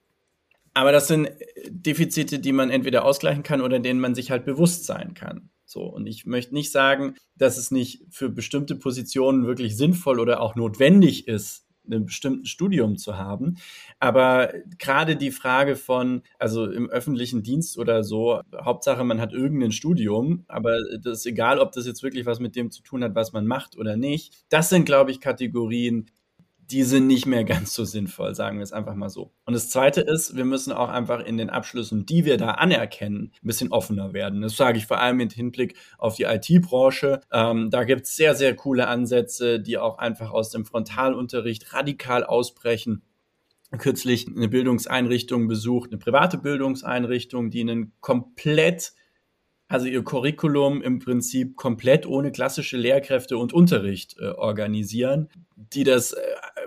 Aber 0.74 0.92
das 0.92 1.08
sind 1.08 1.30
Defizite, 1.68 2.38
die 2.38 2.52
man 2.52 2.70
entweder 2.70 3.04
ausgleichen 3.04 3.42
kann 3.42 3.62
oder 3.62 3.78
denen 3.78 3.98
man 3.98 4.14
sich 4.14 4.30
halt 4.30 4.44
bewusst 4.44 4.84
sein 4.84 5.14
kann. 5.14 5.48
So, 5.66 5.83
und 5.83 6.07
ich 6.07 6.26
möchte 6.26 6.55
nicht 6.55 6.70
sagen, 6.70 7.16
dass 7.37 7.59
es 7.59 7.70
nicht 7.70 8.05
für 8.11 8.31
bestimmte 8.31 8.76
Positionen 8.76 9.46
wirklich 9.46 9.76
sinnvoll 9.76 10.20
oder 10.20 10.40
auch 10.40 10.55
notwendig 10.55 11.26
ist, 11.29 11.66
einem 11.87 12.07
bestimmten 12.07 12.46
Studium 12.46 12.96
zu 12.96 13.16
haben. 13.16 13.57
Aber 13.98 14.52
gerade 14.79 15.16
die 15.16 15.31
Frage 15.31 15.76
von, 15.76 16.22
also 16.38 16.66
im 16.66 16.88
öffentlichen 16.88 17.42
Dienst 17.42 17.79
oder 17.79 18.05
so, 18.05 18.40
Hauptsache 18.55 19.05
man 19.05 19.20
hat 19.20 19.33
irgendein 19.33 19.72
Studium, 19.72 20.44
aber 20.48 20.79
das 21.02 21.20
ist 21.20 21.26
egal, 21.26 21.59
ob 21.59 21.72
das 21.72 21.87
jetzt 21.87 22.02
wirklich 22.02 22.26
was 22.26 22.40
mit 22.40 22.57
dem 22.57 22.70
zu 22.70 22.83
tun 22.83 23.02
hat, 23.05 23.14
was 23.14 23.33
man 23.33 23.46
macht 23.46 23.76
oder 23.76 23.96
nicht. 23.96 24.35
Das 24.48 24.68
sind, 24.68 24.85
glaube 24.85 25.11
ich, 25.11 25.20
Kategorien, 25.20 26.11
die 26.70 26.83
sind 26.83 27.07
nicht 27.07 27.26
mehr 27.26 27.44
ganz 27.44 27.74
so 27.74 27.85
sinnvoll, 27.85 28.35
sagen 28.35 28.59
wir 28.59 28.64
es 28.64 28.72
einfach 28.72 28.94
mal 28.94 29.09
so. 29.09 29.33
Und 29.44 29.55
das 29.55 29.70
Zweite 29.70 30.00
ist, 30.00 30.37
wir 30.37 30.44
müssen 30.44 30.72
auch 30.72 30.88
einfach 30.88 31.24
in 31.24 31.37
den 31.37 31.50
Abschlüssen, 31.50 32.07
die 32.07 32.24
wir 32.24 32.37
da 32.38 32.52
anerkennen, 32.52 33.33
ein 33.42 33.46
bisschen 33.46 33.72
offener 33.72 34.12
werden. 34.12 34.42
Das 34.42 34.57
sage 34.57 34.79
ich 34.79 34.87
vor 34.87 35.00
allem 35.00 35.18
mit 35.18 35.33
Hinblick 35.33 35.76
auf 35.98 36.16
die 36.16 36.24
IT-Branche. 36.24 37.20
Ähm, 37.33 37.70
da 37.70 37.85
gibt 37.85 38.07
es 38.07 38.16
sehr, 38.16 38.35
sehr 38.35 38.57
coole 38.57 38.88
Ansätze, 38.88 39.61
die 39.61 39.79
auch 39.79 39.98
einfach 39.98 40.31
aus 40.31 40.50
dem 40.50 40.64
Frontalunterricht 40.64 41.72
radikal 41.72 42.24
ausbrechen 42.24 43.02
kürzlich 43.79 44.29
eine 44.29 44.48
Bildungseinrichtung 44.48 45.48
besucht, 45.48 45.90
eine 45.90 45.98
private 45.98 46.38
Bildungseinrichtung, 46.38 47.50
die 47.50 47.62
einen 47.62 47.92
komplett 48.00 48.92
also 49.68 49.87
ihr 49.87 50.05
Curriculum 50.05 50.81
im 50.81 51.00
Prinzip 51.00 51.57
komplett 51.57 52.07
ohne 52.07 52.31
klassische 52.31 52.76
Lehrkräfte 52.76 53.37
und 53.37 53.52
Unterricht 53.52 54.16
äh, 54.18 54.29
organisieren, 54.29 55.29
die 55.57 55.85
das 55.85 56.12
äh, 56.12 56.20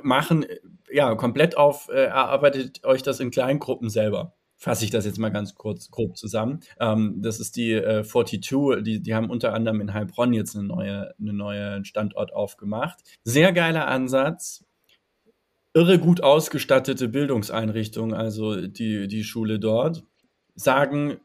machen, 0.03 0.43
äh, 0.43 0.59
ja, 0.91 1.15
komplett 1.15 1.57
auf, 1.57 1.89
äh, 1.89 2.05
erarbeitet 2.05 2.83
euch 2.85 3.03
das 3.03 3.19
in 3.19 3.31
Kleingruppen 3.31 3.89
selber. 3.89 4.33
Fasse 4.55 4.83
ich 4.83 4.91
das 4.91 5.05
jetzt 5.05 5.19
mal 5.19 5.29
ganz 5.29 5.55
kurz 5.55 5.89
grob 5.89 6.17
zusammen. 6.17 6.59
Ähm, 6.79 7.21
das 7.21 7.39
ist 7.39 7.55
die 7.55 7.71
äh, 7.71 8.03
42, 8.03 8.83
die, 8.83 9.01
die 9.01 9.15
haben 9.15 9.29
unter 9.29 9.53
anderem 9.53 9.79
in 9.81 9.93
Heilbronn 9.93 10.33
jetzt 10.33 10.55
eine 10.55 10.67
neue, 10.67 11.13
eine 11.19 11.33
neue 11.33 11.85
Standort 11.85 12.33
aufgemacht. 12.33 12.99
Sehr 13.23 13.53
geiler 13.53 13.87
Ansatz, 13.87 14.65
irre 15.73 15.99
gut 15.99 16.21
ausgestattete 16.21 17.07
Bildungseinrichtung, 17.07 18.13
also 18.13 18.67
die, 18.67 19.07
die 19.07 19.23
Schule 19.23 19.59
dort 19.59 20.03
sagen, 20.59 21.19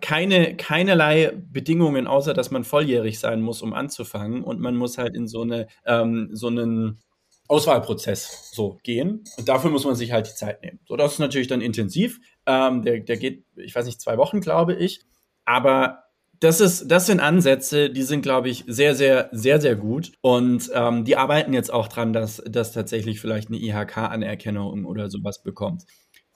keine, 0.00 0.56
keinerlei 0.56 1.32
Bedingungen, 1.34 2.06
außer 2.06 2.32
dass 2.32 2.50
man 2.50 2.62
volljährig 2.64 3.18
sein 3.18 3.42
muss, 3.42 3.60
um 3.60 3.74
anzufangen. 3.74 4.44
Und 4.44 4.60
man 4.60 4.76
muss 4.76 4.98
halt 4.98 5.16
in 5.16 5.26
so, 5.26 5.42
eine, 5.42 5.66
ähm, 5.84 6.30
so 6.32 6.46
einen 6.46 7.00
Auswahlprozess 7.48 8.50
so 8.52 8.78
gehen. 8.82 9.24
Und 9.36 9.48
dafür 9.48 9.70
muss 9.70 9.84
man 9.84 9.94
sich 9.94 10.12
halt 10.12 10.28
die 10.28 10.34
Zeit 10.34 10.62
nehmen. 10.62 10.80
So, 10.86 10.96
das 10.96 11.14
ist 11.14 11.18
natürlich 11.18 11.48
dann 11.48 11.60
intensiv. 11.60 12.20
Ähm, 12.46 12.82
der, 12.82 13.00
der 13.00 13.16
geht, 13.16 13.44
ich 13.56 13.74
weiß 13.74 13.86
nicht, 13.86 14.00
zwei 14.00 14.18
Wochen, 14.18 14.40
glaube 14.40 14.74
ich. 14.74 15.00
Aber 15.44 16.04
das 16.40 16.60
ist, 16.60 16.88
das 16.88 17.06
sind 17.06 17.20
Ansätze, 17.20 17.90
die 17.90 18.02
sind, 18.02 18.22
glaube 18.22 18.48
ich, 18.48 18.64
sehr, 18.66 18.94
sehr, 18.94 19.28
sehr, 19.32 19.60
sehr 19.60 19.76
gut. 19.76 20.12
Und 20.20 20.70
ähm, 20.74 21.04
die 21.04 21.16
arbeiten 21.16 21.52
jetzt 21.52 21.72
auch 21.72 21.88
dran, 21.88 22.12
dass, 22.12 22.42
dass 22.46 22.72
tatsächlich 22.72 23.20
vielleicht 23.20 23.48
eine 23.48 23.58
IHK-Anerkennung 23.58 24.84
oder 24.84 25.08
sowas 25.08 25.42
bekommt. 25.42 25.84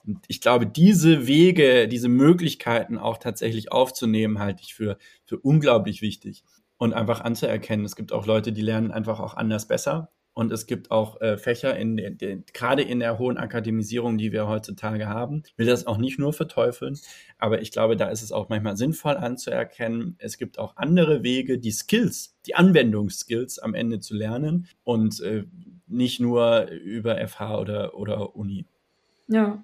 Und 0.03 0.19
ich 0.27 0.41
glaube, 0.41 0.65
diese 0.65 1.27
Wege, 1.27 1.87
diese 1.87 2.09
Möglichkeiten 2.09 2.97
auch 2.97 3.17
tatsächlich 3.17 3.71
aufzunehmen, 3.71 4.39
halte 4.39 4.63
ich 4.63 4.73
für, 4.73 4.97
für 5.25 5.37
unglaublich 5.37 6.01
wichtig. 6.01 6.43
Und 6.77 6.93
einfach 6.93 7.21
anzuerkennen, 7.21 7.85
es 7.85 7.95
gibt 7.95 8.11
auch 8.11 8.25
Leute, 8.25 8.51
die 8.51 8.63
lernen 8.63 8.91
einfach 8.91 9.19
auch 9.19 9.35
anders 9.35 9.67
besser. 9.67 10.09
Und 10.33 10.51
es 10.51 10.65
gibt 10.65 10.91
auch 10.91 11.19
äh, 11.19 11.37
Fächer, 11.37 11.75
in 11.75 11.97
der, 11.97 12.11
der, 12.11 12.37
gerade 12.53 12.83
in 12.83 12.99
der 12.99 13.19
hohen 13.19 13.37
Akademisierung, 13.37 14.17
die 14.17 14.31
wir 14.31 14.47
heutzutage 14.47 15.07
haben. 15.07 15.43
Ich 15.45 15.57
will 15.57 15.65
das 15.65 15.87
auch 15.87 15.97
nicht 15.97 16.19
nur 16.19 16.31
verteufeln, 16.31 16.97
aber 17.37 17.61
ich 17.61 17.71
glaube, 17.71 17.97
da 17.97 18.07
ist 18.07 18.21
es 18.21 18.31
auch 18.31 18.47
manchmal 18.47 18.77
sinnvoll 18.77 19.17
anzuerkennen. 19.17 20.15
Es 20.19 20.37
gibt 20.37 20.57
auch 20.57 20.77
andere 20.77 21.23
Wege, 21.23 21.59
die 21.59 21.71
Skills, 21.71 22.37
die 22.45 22.55
Anwendungsskills 22.55 23.59
am 23.59 23.73
Ende 23.73 23.99
zu 23.99 24.15
lernen 24.15 24.67
und 24.83 25.19
äh, 25.21 25.43
nicht 25.87 26.21
nur 26.21 26.67
über 26.69 27.27
FH 27.27 27.59
oder, 27.59 27.95
oder 27.95 28.35
Uni. 28.35 28.65
Ja, 29.27 29.63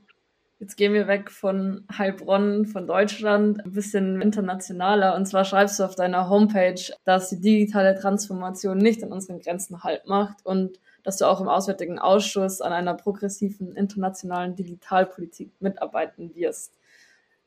Jetzt 0.60 0.76
gehen 0.76 0.94
wir 0.94 1.08
weg 1.08 1.30
von 1.30 1.86
Heilbronn, 1.96 2.66
von 2.66 2.88
Deutschland, 2.88 3.64
ein 3.64 3.74
bisschen 3.74 4.20
internationaler. 4.22 5.16
Und 5.16 5.28
zwar 5.28 5.46
schreibst 5.46 5.80
du 5.80 5.84
auf 5.84 5.94
deiner 5.94 6.30
Homepage, 6.30 6.82
dass 7.04 7.30
die 7.30 7.40
digitale 7.40 7.94
Transformation 7.94 8.80
nicht 8.80 9.04
an 9.04 9.12
unseren 9.12 9.40
Grenzen 9.40 9.84
Halt 9.84 10.08
macht 10.08 10.44
und 10.44 10.80
dass 11.04 11.18
du 11.18 11.26
auch 11.26 11.42
im 11.42 11.48
Auswärtigen 11.48 12.00
Ausschuss 12.00 12.60
an 12.60 12.74
einer 12.74 12.96
progressiven 12.96 13.76
internationalen 13.76 14.56
Digitalpolitik 14.56 15.52
mitarbeiten 15.60 16.34
wirst. 16.34 16.74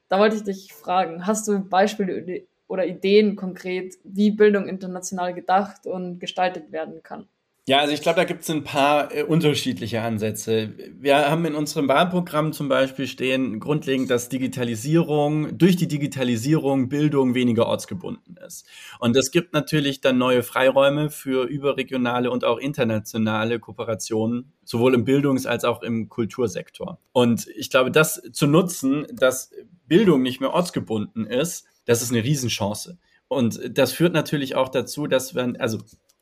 Da 0.08 0.20
wollte 0.20 0.36
ich 0.36 0.44
dich 0.44 0.72
fragen, 0.72 1.26
hast 1.26 1.48
du 1.48 1.58
Beispiele 1.58 2.44
oder 2.68 2.86
Ideen 2.86 3.34
konkret, 3.34 3.96
wie 4.04 4.30
Bildung 4.30 4.68
international 4.68 5.34
gedacht 5.34 5.84
und 5.86 6.20
gestaltet 6.20 6.70
werden 6.70 7.02
kann? 7.02 7.28
Ja, 7.68 7.78
also 7.78 7.92
ich 7.92 8.00
glaube, 8.00 8.16
da 8.16 8.24
gibt 8.24 8.42
es 8.42 8.50
ein 8.50 8.64
paar 8.64 9.14
äh, 9.14 9.22
unterschiedliche 9.22 10.00
Ansätze. 10.02 10.72
Wir 10.98 11.30
haben 11.30 11.44
in 11.44 11.54
unserem 11.54 11.88
Wahlprogramm 11.88 12.52
zum 12.52 12.68
Beispiel 12.68 13.06
stehen 13.06 13.60
grundlegend, 13.60 14.10
dass 14.10 14.28
Digitalisierung, 14.28 15.56
durch 15.56 15.76
die 15.76 15.86
Digitalisierung 15.86 16.88
Bildung 16.88 17.34
weniger 17.34 17.66
ortsgebunden 17.66 18.36
ist. 18.44 18.66
Und 18.98 19.14
das 19.14 19.30
gibt 19.30 19.52
natürlich 19.52 20.00
dann 20.00 20.18
neue 20.18 20.42
Freiräume 20.42 21.10
für 21.10 21.44
überregionale 21.44 22.30
und 22.30 22.44
auch 22.44 22.58
internationale 22.58 23.60
Kooperationen, 23.60 24.52
sowohl 24.64 24.94
im 24.94 25.04
Bildungs- 25.04 25.46
als 25.46 25.64
auch 25.64 25.82
im 25.82 26.08
Kultursektor. 26.08 26.98
Und 27.12 27.46
ich 27.56 27.70
glaube, 27.70 27.90
das 27.92 28.22
zu 28.32 28.46
nutzen, 28.46 29.06
dass 29.12 29.52
Bildung 29.86 30.22
nicht 30.22 30.40
mehr 30.40 30.54
ortsgebunden 30.54 31.26
ist, 31.26 31.66
das 31.84 32.02
ist 32.02 32.10
eine 32.10 32.24
Riesenchance. 32.24 32.98
Und 33.28 33.60
das 33.78 33.92
führt 33.92 34.12
natürlich 34.12 34.56
auch 34.56 34.70
dazu, 34.70 35.06
dass 35.06 35.36
wir, 35.36 35.54
also 35.58 35.78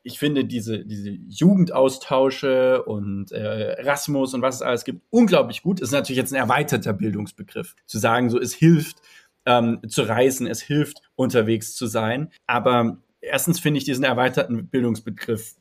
ich 0.08 0.18
finde 0.18 0.46
diese, 0.46 0.86
diese 0.86 1.10
Jugendaustausche 1.10 2.82
und 2.84 3.30
äh, 3.30 3.74
Erasmus 3.74 4.32
und 4.32 4.40
was 4.40 4.56
es 4.56 4.62
alles 4.62 4.84
gibt, 4.84 5.02
unglaublich 5.10 5.62
gut. 5.62 5.80
Ist 5.80 5.92
natürlich 5.92 6.16
jetzt 6.16 6.32
ein 6.32 6.40
erweiterter 6.40 6.94
Bildungsbegriff. 6.94 7.76
Zu 7.86 7.98
sagen, 7.98 8.30
so 8.30 8.40
es 8.40 8.54
hilft 8.54 9.02
ähm, 9.44 9.80
zu 9.86 10.02
reisen, 10.02 10.46
es 10.46 10.62
hilft 10.62 11.02
unterwegs 11.14 11.74
zu 11.74 11.86
sein. 11.86 12.32
Aber 12.46 12.96
erstens 13.20 13.60
finde 13.60 13.78
ich 13.78 13.84
diesen 13.84 14.04
erweiterten 14.04 14.68
Bildungsbegriff 14.68 15.56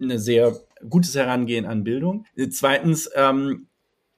eine 0.00 0.18
sehr 0.18 0.58
gutes 0.88 1.14
Herangehen 1.14 1.66
an 1.66 1.84
Bildung. 1.84 2.24
Zweitens 2.50 3.10
ähm, 3.14 3.66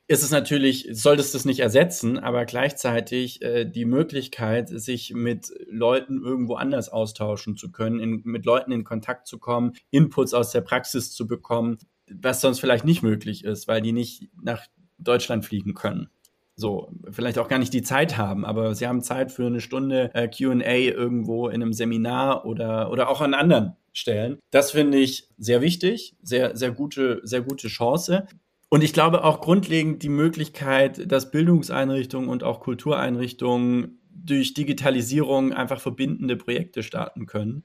ist 0.09 0.23
es 0.23 0.31
natürlich, 0.31 0.89
solltest 0.93 1.35
du 1.35 1.39
es 1.39 1.45
nicht 1.45 1.61
ersetzen, 1.61 2.19
aber 2.19 2.45
gleichzeitig 2.45 3.43
äh, 3.43 3.65
die 3.65 3.85
Möglichkeit, 3.85 4.69
sich 4.69 5.13
mit 5.15 5.53
Leuten 5.69 6.23
irgendwo 6.23 6.55
anders 6.55 6.89
austauschen 6.89 7.57
zu 7.57 7.73
können, 7.73 7.99
in, 7.99 8.23
mit 8.25 8.45
Leuten 8.45 8.71
in 8.71 8.85
Kontakt 8.85 9.27
zu 9.27 9.39
kommen, 9.39 9.73
Inputs 9.91 10.33
aus 10.33 10.53
der 10.53 10.61
Praxis 10.61 11.13
zu 11.13 11.27
bekommen, 11.27 11.79
was 12.09 12.41
sonst 12.41 12.61
vielleicht 12.61 12.85
nicht 12.85 13.03
möglich 13.03 13.45
ist, 13.45 13.67
weil 13.67 13.83
die 13.83 13.93
nicht 13.93 14.31
nach 14.41 14.67
Deutschland 14.99 15.45
fliegen 15.45 15.75
können. 15.75 16.09
So, 16.55 16.91
vielleicht 17.11 17.39
auch 17.39 17.49
gar 17.49 17.59
nicht 17.59 17.75
die 17.75 17.83
Zeit 17.83 18.17
haben, 18.17 18.47
aber 18.47 18.75
sie 18.75 18.87
haben 18.87 19.03
Zeit 19.03 19.31
für 19.31 19.47
eine 19.47 19.61
Stunde 19.61 20.11
äh, 20.15 20.29
QA 20.29 20.73
irgendwo 20.73 21.49
in 21.49 21.57
einem 21.57 21.75
Seminar 21.75 22.47
oder, 22.47 22.91
oder 22.91 23.11
auch 23.11 23.21
an 23.21 23.35
anderen 23.35 23.77
Stellen. 23.93 24.39
Das 24.51 24.71
finde 24.71 24.99
ich 24.99 25.29
sehr 25.37 25.61
wichtig, 25.61 26.17
sehr, 26.23 26.57
sehr 26.57 26.71
gute, 26.71 27.21
sehr 27.25 27.43
gute 27.43 27.69
Chance. 27.69 28.27
Und 28.69 28.83
ich 28.83 28.93
glaube 28.93 29.23
auch 29.25 29.41
grundlegend 29.41 30.03
die 30.03 30.09
Möglichkeit, 30.09 31.11
dass 31.11 31.31
Bildungseinrichtungen 31.31 32.29
und 32.29 32.43
auch 32.43 32.61
Kultureinrichtungen 32.61 34.01
durch 34.11 34.55
Digitalisierung 34.55 35.53
einfach 35.53 35.81
verbindende 35.81 36.37
Projekte 36.37 36.83
starten 36.83 37.27
können. 37.27 37.65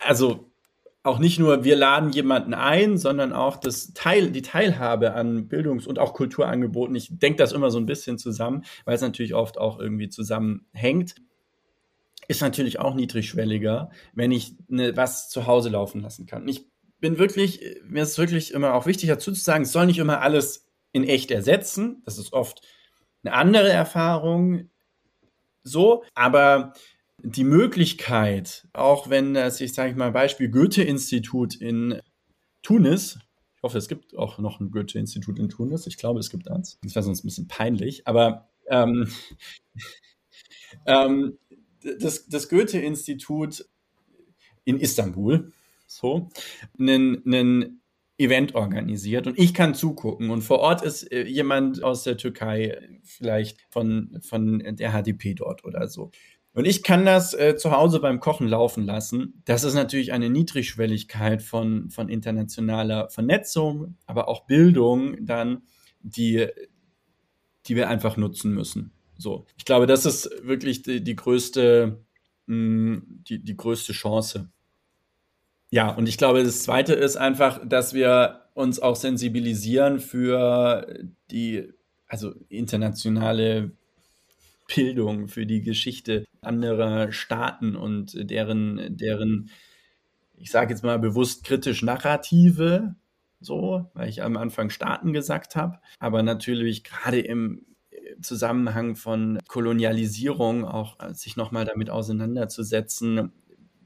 Also 0.00 0.50
auch 1.02 1.18
nicht 1.18 1.38
nur 1.38 1.64
wir 1.64 1.76
laden 1.76 2.10
jemanden 2.10 2.54
ein, 2.54 2.98
sondern 2.98 3.32
auch 3.32 3.56
das 3.56 3.92
Teil, 3.94 4.30
die 4.30 4.42
Teilhabe 4.42 5.14
an 5.14 5.48
Bildungs- 5.48 5.86
und 5.86 5.98
auch 5.98 6.14
Kulturangeboten. 6.14 6.94
Ich 6.96 7.08
denke 7.10 7.38
das 7.38 7.52
immer 7.52 7.70
so 7.70 7.78
ein 7.78 7.86
bisschen 7.86 8.18
zusammen, 8.18 8.64
weil 8.84 8.94
es 8.94 9.00
natürlich 9.00 9.34
oft 9.34 9.58
auch 9.58 9.78
irgendwie 9.78 10.08
zusammenhängt. 10.08 11.16
Ist 12.28 12.42
natürlich 12.42 12.78
auch 12.78 12.94
niedrigschwelliger, 12.94 13.90
wenn 14.14 14.32
ich 14.32 14.54
ne, 14.68 14.96
was 14.96 15.30
zu 15.30 15.46
Hause 15.46 15.70
laufen 15.70 16.02
lassen 16.02 16.26
kann. 16.26 16.46
Ich 16.46 16.66
bin 17.00 17.18
wirklich, 17.18 17.60
mir 17.84 18.02
ist 18.02 18.18
wirklich 18.18 18.52
immer 18.52 18.74
auch 18.74 18.86
wichtig 18.86 19.08
dazu 19.08 19.32
zu 19.32 19.40
sagen, 19.40 19.64
es 19.64 19.72
soll 19.72 19.86
nicht 19.86 19.98
immer 19.98 20.20
alles 20.20 20.66
in 20.92 21.04
echt 21.04 21.30
ersetzen. 21.30 22.02
Das 22.04 22.18
ist 22.18 22.32
oft 22.32 22.66
eine 23.22 23.34
andere 23.34 23.70
Erfahrung. 23.70 24.70
So, 25.62 26.04
aber 26.14 26.72
die 27.22 27.44
Möglichkeit, 27.44 28.66
auch 28.72 29.10
wenn 29.10 29.34
das, 29.34 29.60
ich 29.60 29.74
sage 29.74 29.94
mal, 29.96 30.12
Beispiel 30.12 30.48
Goethe-Institut 30.48 31.56
in 31.56 32.00
Tunis, 32.62 33.18
ich 33.56 33.62
hoffe, 33.62 33.78
es 33.78 33.88
gibt 33.88 34.16
auch 34.16 34.38
noch 34.38 34.60
ein 34.60 34.70
Goethe-Institut 34.70 35.38
in 35.38 35.48
Tunis, 35.48 35.86
ich 35.86 35.96
glaube, 35.96 36.20
es 36.20 36.30
gibt 36.30 36.48
eins, 36.48 36.78
das 36.82 36.94
wäre 36.94 37.02
sonst 37.02 37.24
ein 37.24 37.26
bisschen 37.26 37.48
peinlich, 37.48 38.06
aber 38.06 38.48
ähm, 38.68 39.08
ähm, 40.86 41.38
das, 41.98 42.28
das 42.28 42.48
Goethe-Institut 42.48 43.68
in 44.64 44.78
Istanbul, 44.78 45.52
so, 45.88 46.28
einen, 46.78 47.24
einen 47.26 47.82
Event 48.18 48.54
organisiert 48.54 49.26
und 49.26 49.38
ich 49.38 49.54
kann 49.54 49.74
zugucken 49.74 50.30
und 50.30 50.42
vor 50.42 50.58
Ort 50.58 50.82
ist 50.82 51.10
äh, 51.10 51.24
jemand 51.24 51.82
aus 51.82 52.02
der 52.02 52.16
Türkei, 52.16 52.78
vielleicht 53.02 53.62
von, 53.70 54.18
von 54.22 54.58
der 54.76 54.92
HDP 54.92 55.34
dort 55.34 55.64
oder 55.64 55.88
so. 55.88 56.10
Und 56.52 56.66
ich 56.66 56.82
kann 56.82 57.04
das 57.04 57.34
äh, 57.34 57.54
zu 57.56 57.70
Hause 57.70 58.00
beim 58.00 58.18
Kochen 58.18 58.48
laufen 58.48 58.84
lassen. 58.84 59.42
Das 59.44 59.62
ist 59.62 59.74
natürlich 59.74 60.12
eine 60.12 60.28
Niedrigschwelligkeit 60.28 61.40
von, 61.40 61.88
von 61.90 62.08
internationaler 62.08 63.08
Vernetzung, 63.10 63.96
aber 64.06 64.26
auch 64.26 64.46
Bildung 64.46 65.24
dann, 65.24 65.62
die, 66.00 66.48
die 67.66 67.76
wir 67.76 67.88
einfach 67.88 68.16
nutzen 68.16 68.52
müssen. 68.54 68.92
So, 69.16 69.46
ich 69.56 69.64
glaube, 69.64 69.86
das 69.86 70.04
ist 70.04 70.30
wirklich 70.42 70.82
die, 70.82 71.02
die 71.02 71.14
größte, 71.14 72.04
mh, 72.46 72.56
mm, 72.56 73.22
die, 73.28 73.44
die 73.44 73.56
größte 73.56 73.92
Chance. 73.92 74.50
Ja, 75.70 75.90
und 75.90 76.08
ich 76.08 76.16
glaube, 76.16 76.42
das 76.42 76.62
Zweite 76.62 76.94
ist 76.94 77.16
einfach, 77.16 77.60
dass 77.66 77.92
wir 77.92 78.44
uns 78.54 78.80
auch 78.80 78.96
sensibilisieren 78.96 80.00
für 80.00 80.86
die, 81.30 81.72
also 82.06 82.32
internationale 82.48 83.72
Bildung, 84.74 85.28
für 85.28 85.46
die 85.46 85.62
Geschichte 85.62 86.24
anderer 86.40 87.12
Staaten 87.12 87.76
und 87.76 88.30
deren, 88.30 88.96
deren, 88.96 89.50
ich 90.36 90.50
sage 90.50 90.72
jetzt 90.72 90.84
mal 90.84 90.98
bewusst 90.98 91.44
kritisch 91.44 91.82
Narrative, 91.82 92.94
so, 93.40 93.90
weil 93.94 94.08
ich 94.08 94.22
am 94.22 94.36
Anfang 94.36 94.70
Staaten 94.70 95.12
gesagt 95.12 95.54
habe, 95.54 95.78
aber 95.98 96.22
natürlich 96.22 96.82
gerade 96.82 97.20
im 97.20 97.64
Zusammenhang 98.20 98.96
von 98.96 99.38
Kolonialisierung 99.46 100.64
auch 100.64 100.96
sich 101.12 101.36
nochmal 101.36 101.64
damit 101.64 101.90
auseinanderzusetzen, 101.90 103.32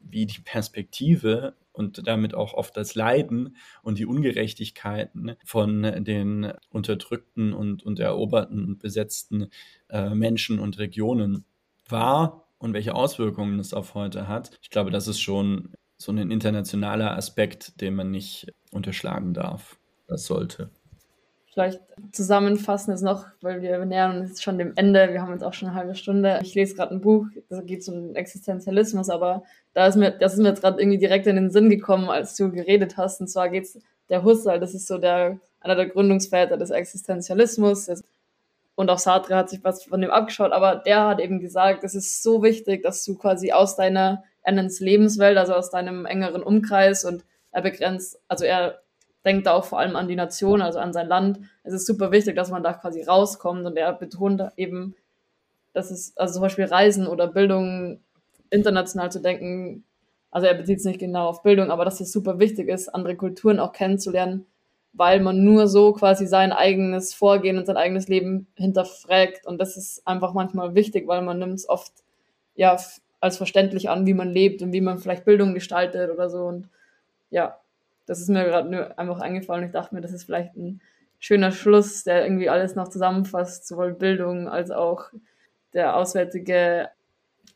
wie 0.00 0.26
die 0.26 0.40
Perspektive 0.40 1.54
und 1.72 2.06
damit 2.06 2.34
auch 2.34 2.54
oft 2.54 2.76
das 2.76 2.94
Leiden 2.94 3.56
und 3.82 3.98
die 3.98 4.06
Ungerechtigkeiten 4.06 5.36
von 5.44 5.82
den 6.04 6.52
unterdrückten 6.70 7.52
und, 7.52 7.82
und 7.82 7.98
eroberten 7.98 8.64
und 8.64 8.78
besetzten 8.78 9.48
äh, 9.88 10.10
Menschen 10.14 10.58
und 10.58 10.78
Regionen 10.78 11.44
war 11.88 12.48
und 12.58 12.74
welche 12.74 12.94
Auswirkungen 12.94 13.58
es 13.58 13.74
auf 13.74 13.94
heute 13.94 14.28
hat. 14.28 14.58
Ich 14.62 14.70
glaube, 14.70 14.90
das 14.90 15.08
ist 15.08 15.20
schon 15.20 15.74
so 15.96 16.12
ein 16.12 16.30
internationaler 16.30 17.16
Aspekt, 17.16 17.80
den 17.80 17.94
man 17.94 18.10
nicht 18.10 18.52
unterschlagen 18.70 19.34
darf. 19.34 19.78
Das 20.06 20.26
sollte 20.26 20.70
vielleicht 21.52 21.80
zusammenfassen 22.12 22.92
ist 22.92 23.02
noch, 23.02 23.26
weil 23.42 23.60
wir 23.60 23.84
nähern 23.84 24.20
uns 24.20 24.42
schon 24.42 24.58
dem 24.58 24.72
Ende. 24.76 25.12
Wir 25.12 25.20
haben 25.20 25.32
jetzt 25.32 25.44
auch 25.44 25.52
schon 25.52 25.68
eine 25.68 25.76
halbe 25.76 25.94
Stunde. 25.94 26.40
Ich 26.42 26.54
lese 26.54 26.74
gerade 26.74 26.94
ein 26.94 27.00
Buch, 27.00 27.26
da 27.50 27.60
geht 27.60 27.80
es 27.80 27.88
um 27.88 28.14
Existenzialismus, 28.14 29.10
aber 29.10 29.42
da 29.74 29.86
ist 29.86 29.96
mir, 29.96 30.12
das 30.12 30.32
ist 30.32 30.40
mir 30.40 30.48
jetzt 30.48 30.62
gerade 30.62 30.80
irgendwie 30.80 30.98
direkt 30.98 31.26
in 31.26 31.36
den 31.36 31.50
Sinn 31.50 31.68
gekommen, 31.68 32.08
als 32.08 32.36
du 32.36 32.50
geredet 32.50 32.96
hast. 32.96 33.20
Und 33.20 33.28
zwar 33.28 33.50
geht 33.50 33.64
es 33.64 33.78
der 34.08 34.24
Husserl, 34.24 34.60
das 34.60 34.74
ist 34.74 34.86
so 34.86 34.98
der, 34.98 35.38
einer 35.60 35.76
der 35.76 35.86
Gründungsväter 35.86 36.56
des 36.56 36.70
Existenzialismus. 36.70 38.02
Und 38.74 38.88
auch 38.88 38.98
Sartre 38.98 39.36
hat 39.36 39.50
sich 39.50 39.62
was 39.62 39.84
von 39.84 40.00
dem 40.00 40.10
abgeschaut, 40.10 40.52
aber 40.52 40.76
der 40.76 41.06
hat 41.06 41.20
eben 41.20 41.38
gesagt, 41.38 41.84
es 41.84 41.94
ist 41.94 42.22
so 42.22 42.42
wichtig, 42.42 42.82
dass 42.82 43.04
du 43.04 43.16
quasi 43.16 43.52
aus 43.52 43.76
deiner, 43.76 44.24
er 44.42 44.54
Lebenswelt, 44.54 45.36
also 45.36 45.54
aus 45.54 45.70
deinem 45.70 46.06
engeren 46.06 46.42
Umkreis 46.42 47.04
und 47.04 47.24
er 47.52 47.60
begrenzt, 47.60 48.18
also 48.28 48.46
er 48.46 48.81
denkt 49.24 49.46
da 49.46 49.52
auch 49.52 49.64
vor 49.64 49.78
allem 49.78 49.96
an 49.96 50.08
die 50.08 50.16
Nation, 50.16 50.62
also 50.62 50.78
an 50.78 50.92
sein 50.92 51.08
Land. 51.08 51.40
Es 51.62 51.72
ist 51.72 51.86
super 51.86 52.10
wichtig, 52.10 52.36
dass 52.36 52.50
man 52.50 52.62
da 52.62 52.72
quasi 52.72 53.02
rauskommt 53.02 53.64
und 53.64 53.76
er 53.76 53.92
betont 53.92 54.42
eben, 54.56 54.94
dass 55.72 55.90
es, 55.90 56.16
also 56.16 56.34
zum 56.34 56.42
Beispiel 56.42 56.64
Reisen 56.64 57.06
oder 57.06 57.28
Bildung 57.28 58.00
international 58.50 59.10
zu 59.10 59.20
denken, 59.20 59.84
also 60.30 60.46
er 60.46 60.54
bezieht 60.54 60.78
es 60.78 60.84
nicht 60.84 60.98
genau 60.98 61.28
auf 61.28 61.42
Bildung, 61.42 61.70
aber 61.70 61.84
dass 61.84 62.00
es 62.00 62.12
super 62.12 62.38
wichtig 62.38 62.68
ist, 62.68 62.88
andere 62.88 63.16
Kulturen 63.16 63.58
auch 63.58 63.72
kennenzulernen, 63.72 64.46
weil 64.92 65.20
man 65.20 65.44
nur 65.44 65.68
so 65.68 65.92
quasi 65.92 66.26
sein 66.26 66.52
eigenes 66.52 67.14
Vorgehen 67.14 67.58
und 67.58 67.66
sein 67.66 67.76
eigenes 67.76 68.08
Leben 68.08 68.46
hinterfragt 68.56 69.46
und 69.46 69.58
das 69.58 69.76
ist 69.76 70.06
einfach 70.06 70.34
manchmal 70.34 70.74
wichtig, 70.74 71.06
weil 71.06 71.22
man 71.22 71.38
nimmt 71.38 71.54
es 71.54 71.68
oft 71.68 71.92
ja 72.54 72.76
als 73.20 73.36
verständlich 73.36 73.88
an, 73.88 74.04
wie 74.06 74.14
man 74.14 74.28
lebt 74.28 74.62
und 74.62 74.72
wie 74.72 74.80
man 74.80 74.98
vielleicht 74.98 75.24
Bildung 75.24 75.54
gestaltet 75.54 76.10
oder 76.10 76.28
so 76.28 76.44
und 76.44 76.68
ja, 77.30 77.61
das 78.12 78.20
ist 78.20 78.28
mir 78.28 78.44
gerade 78.44 78.70
nur 78.70 78.98
einfach 78.98 79.20
eingefallen. 79.20 79.64
Ich 79.64 79.72
dachte 79.72 79.94
mir, 79.94 80.02
das 80.02 80.12
ist 80.12 80.24
vielleicht 80.24 80.54
ein 80.54 80.82
schöner 81.18 81.50
Schluss, 81.50 82.04
der 82.04 82.24
irgendwie 82.24 82.50
alles 82.50 82.74
noch 82.74 82.88
zusammenfasst, 82.88 83.66
sowohl 83.66 83.94
Bildung 83.94 84.48
als 84.48 84.70
auch 84.70 85.06
der 85.72 85.96
auswärtige 85.96 86.90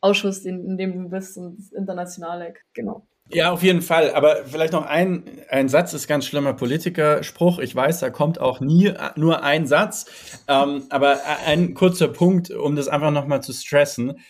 Ausschuss, 0.00 0.46
in, 0.46 0.64
in 0.64 0.78
dem 0.78 1.02
du 1.02 1.08
bist 1.10 1.36
und 1.36 1.58
das 1.58 1.72
Internationale. 1.72 2.54
Genau. 2.72 3.06
Ja, 3.28 3.50
auf 3.50 3.62
jeden 3.62 3.82
Fall. 3.82 4.14
Aber 4.14 4.46
vielleicht 4.46 4.72
noch 4.72 4.86
ein, 4.86 5.24
ein 5.50 5.68
Satz 5.68 5.92
ist 5.92 6.06
ganz 6.06 6.24
schlimmer 6.24 6.54
Politikerspruch. 6.54 7.58
Ich 7.58 7.74
weiß, 7.74 8.00
da 8.00 8.08
kommt 8.08 8.40
auch 8.40 8.60
nie 8.60 8.94
nur 9.16 9.42
ein 9.42 9.66
Satz. 9.66 10.06
Ähm, 10.48 10.84
aber 10.88 11.18
ein 11.44 11.74
kurzer 11.74 12.08
Punkt, 12.08 12.50
um 12.50 12.76
das 12.76 12.88
einfach 12.88 13.10
nochmal 13.10 13.42
zu 13.42 13.52
stressen. 13.52 14.20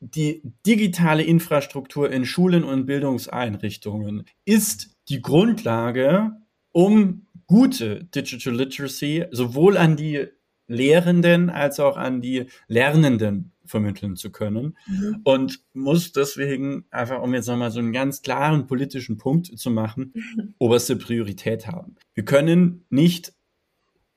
Die 0.00 0.42
digitale 0.66 1.24
Infrastruktur 1.24 2.10
in 2.10 2.24
Schulen 2.24 2.64
und 2.64 2.86
Bildungseinrichtungen 2.86 4.24
ist 4.44 4.92
die 5.12 5.22
Grundlage, 5.22 6.32
um 6.72 7.26
gute 7.46 8.04
Digital 8.04 8.54
Literacy 8.54 9.26
sowohl 9.30 9.76
an 9.76 9.96
die 9.96 10.26
Lehrenden 10.68 11.50
als 11.50 11.78
auch 11.80 11.98
an 11.98 12.22
die 12.22 12.46
Lernenden 12.66 13.52
vermitteln 13.66 14.16
zu 14.16 14.32
können 14.32 14.76
mhm. 14.86 15.20
und 15.24 15.60
muss 15.74 16.12
deswegen 16.12 16.86
einfach, 16.90 17.20
um 17.20 17.34
jetzt 17.34 17.46
nochmal 17.46 17.70
so 17.70 17.78
einen 17.78 17.92
ganz 17.92 18.22
klaren 18.22 18.66
politischen 18.66 19.18
Punkt 19.18 19.58
zu 19.58 19.70
machen, 19.70 20.12
mhm. 20.14 20.54
oberste 20.58 20.96
Priorität 20.96 21.66
haben. 21.66 21.96
Wir 22.14 22.24
können 22.24 22.84
nicht 22.88 23.34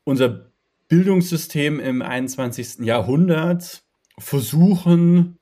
unser 0.06 0.52
Bildungssystem 0.88 1.80
im 1.80 2.02
21. 2.02 2.86
Jahrhundert 2.86 3.84
versuchen, 4.18 5.38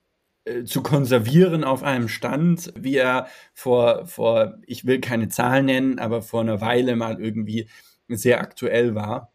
zu 0.66 0.82
konservieren 0.84 1.64
auf 1.64 1.84
einem 1.84 2.10
Stand, 2.10 2.74
wie 2.78 2.98
er 2.98 3.28
vor, 3.54 4.06
vor, 4.06 4.58
ich 4.66 4.86
will 4.86 5.00
keine 5.00 5.30
Zahlen 5.30 5.66
nennen, 5.66 6.00
aber 6.00 6.22
vor 6.22 6.42
einer 6.42 6.60
Weile 6.62 6.96
mal 6.96 7.22
irgendwie 7.22 7.70
sehr 8.10 8.42
aktuell 8.42 8.96
war. 8.96 9.32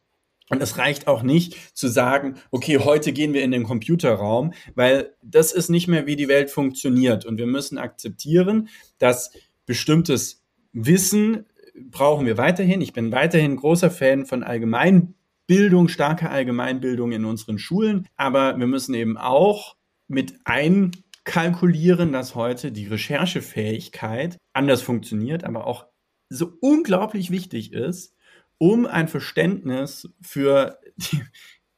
Und 0.51 0.62
es 0.62 0.79
reicht 0.79 1.09
auch 1.09 1.23
nicht 1.23 1.77
zu 1.77 1.88
sagen, 1.88 2.37
okay, 2.51 2.79
heute 2.79 3.12
gehen 3.12 3.35
wir 3.35 3.42
in 3.42 3.51
den 3.51 3.64
Computerraum, 3.64 4.53
weil 4.75 5.14
das 5.23 5.53
ist 5.53 5.68
nicht 5.68 5.88
mehr, 5.88 6.07
wie 6.07 6.16
die 6.16 6.29
Welt 6.29 6.51
funktioniert. 6.51 7.27
Und 7.27 7.38
wir 7.38 7.47
müssen 7.47 7.79
akzeptieren, 7.79 8.68
dass 8.99 9.33
bestimmtes 9.66 10.42
Wissen 10.73 11.47
brauchen 11.75 12.27
wir 12.27 12.38
weiterhin. 12.38 12.81
Ich 12.81 12.92
bin 12.92 13.12
weiterhin 13.12 13.57
großer 13.57 13.90
Fan 13.90 14.27
von 14.27 14.42
Allgemeinbildung, 14.42 15.88
starker 15.88 16.31
Allgemeinbildung 16.31 17.12
in 17.12 17.25
unseren 17.25 17.59
Schulen. 17.59 18.09
Aber 18.16 18.59
wir 18.59 18.66
müssen 18.66 18.94
eben 18.94 19.16
auch 19.16 19.77
mit 20.09 20.35
einkalkulieren, 20.44 22.12
dass 22.12 22.35
heute 22.35 22.73
die 22.73 22.87
Recherchefähigkeit 22.87 24.38
anders 24.53 24.83
funktioniert, 24.83 25.44
aber 25.44 25.66
auch 25.66 25.87
so 26.31 26.53
unglaublich 26.61 27.31
wichtig 27.31 27.73
ist, 27.73 28.14
um 28.59 28.87
ein 28.87 29.09
Verständnis 29.09 30.09
für 30.21 30.79
die, 30.97 31.23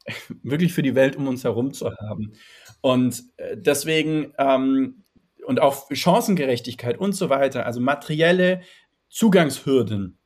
wirklich 0.42 0.72
für 0.72 0.82
die 0.82 0.94
Welt 0.94 1.16
um 1.16 1.28
uns 1.28 1.44
herum 1.44 1.72
zu 1.72 1.90
haben. 1.92 2.32
Und 2.80 3.22
äh, 3.36 3.56
deswegen 3.56 4.32
ähm, 4.38 5.04
und 5.44 5.60
auch 5.60 5.88
Chancengerechtigkeit 5.90 6.98
und 6.98 7.12
so 7.14 7.28
weiter, 7.28 7.66
also 7.66 7.80
materielle 7.80 8.60
Zugangshürden 9.08 10.18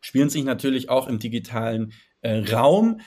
spielen 0.00 0.30
sich 0.30 0.44
natürlich 0.44 0.88
auch 0.88 1.08
im 1.08 1.18
digitalen 1.18 1.92
äh, 2.22 2.38
Raum 2.52 3.00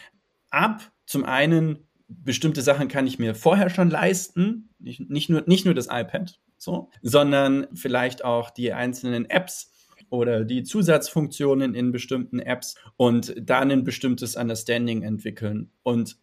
ab. 0.50 0.92
Zum 1.06 1.26
einen 1.26 1.88
bestimmte 2.08 2.62
Sachen 2.62 2.88
kann 2.88 3.08
ich 3.08 3.20
mir 3.20 3.36
vorher 3.36 3.70
schon 3.70 3.90
leisten, 3.90 4.70
nicht, 4.80 5.10
nicht, 5.10 5.30
nur, 5.30 5.44
nicht 5.48 5.66
nur 5.66 5.74
das 5.74 5.88
iPad, 5.88 6.40
so, 6.58 6.90
sondern 7.02 7.68
vielleicht 7.74 8.24
auch 8.24 8.50
die 8.50 8.74
einzelnen 8.74 9.30
Apps 9.30 9.72
oder 10.10 10.46
die 10.46 10.64
Zusatzfunktionen 10.64 11.74
in 11.74 11.92
bestimmten 11.92 12.40
Apps 12.40 12.76
und 12.98 13.36
dann 13.38 13.72
ein 13.72 13.84
bestimmtes 13.84 14.36
Understanding 14.36 15.04
entwickeln. 15.04 15.72
Und 15.84 16.18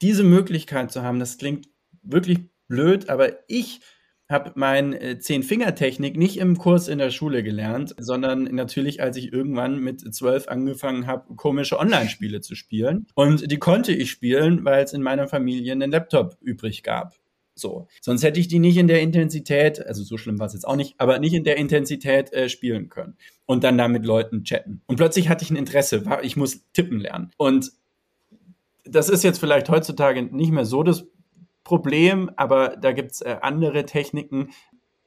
diese 0.00 0.24
Möglichkeit 0.24 0.90
zu 0.90 1.02
haben, 1.02 1.20
das 1.20 1.38
klingt 1.38 1.68
wirklich 2.02 2.38
blöd, 2.68 3.08
aber 3.08 3.48
ich 3.48 3.80
habe 4.32 4.52
mein 4.56 4.92
äh, 4.92 5.18
Zehn-Finger-Technik 5.18 6.16
nicht 6.16 6.38
im 6.38 6.58
Kurs 6.58 6.88
in 6.88 6.98
der 6.98 7.10
Schule 7.10 7.42
gelernt, 7.42 7.94
sondern 7.98 8.44
natürlich, 8.44 9.02
als 9.02 9.16
ich 9.16 9.32
irgendwann 9.32 9.78
mit 9.78 10.14
zwölf 10.14 10.48
angefangen 10.48 11.06
habe, 11.06 11.34
komische 11.36 11.78
Online-Spiele 11.78 12.40
zu 12.40 12.54
spielen. 12.54 13.06
Und 13.14 13.50
die 13.50 13.58
konnte 13.58 13.92
ich 13.92 14.10
spielen, 14.10 14.64
weil 14.64 14.82
es 14.82 14.92
in 14.92 15.02
meiner 15.02 15.28
Familie 15.28 15.72
einen 15.72 15.90
Laptop 15.90 16.36
übrig 16.40 16.82
gab. 16.82 17.14
So. 17.54 17.86
Sonst 18.00 18.24
hätte 18.24 18.40
ich 18.40 18.48
die 18.48 18.58
nicht 18.58 18.76
in 18.76 18.88
der 18.88 19.02
Intensität, 19.02 19.84
also 19.86 20.02
so 20.02 20.16
schlimm 20.16 20.38
war 20.38 20.46
es 20.46 20.54
jetzt 20.54 20.66
auch 20.66 20.76
nicht, 20.76 20.94
aber 20.98 21.18
nicht 21.18 21.34
in 21.34 21.44
der 21.44 21.56
Intensität 21.56 22.32
äh, 22.32 22.48
spielen 22.48 22.88
können. 22.88 23.16
Und 23.46 23.62
dann 23.64 23.78
da 23.78 23.88
mit 23.88 24.06
Leuten 24.06 24.44
chatten. 24.44 24.82
Und 24.86 24.96
plötzlich 24.96 25.28
hatte 25.28 25.44
ich 25.44 25.50
ein 25.50 25.56
Interesse, 25.56 26.06
war, 26.06 26.24
ich 26.24 26.36
muss 26.36 26.64
tippen 26.72 26.98
lernen. 26.98 27.30
Und 27.36 27.72
das 28.84 29.08
ist 29.08 29.22
jetzt 29.22 29.38
vielleicht 29.38 29.68
heutzutage 29.68 30.22
nicht 30.22 30.50
mehr 30.50 30.64
so 30.64 30.82
das 30.82 31.06
Problem, 31.72 32.30
aber 32.36 32.76
da 32.76 32.92
gibt 32.92 33.12
es 33.12 33.22
äh, 33.22 33.38
andere 33.40 33.86
Techniken 33.86 34.50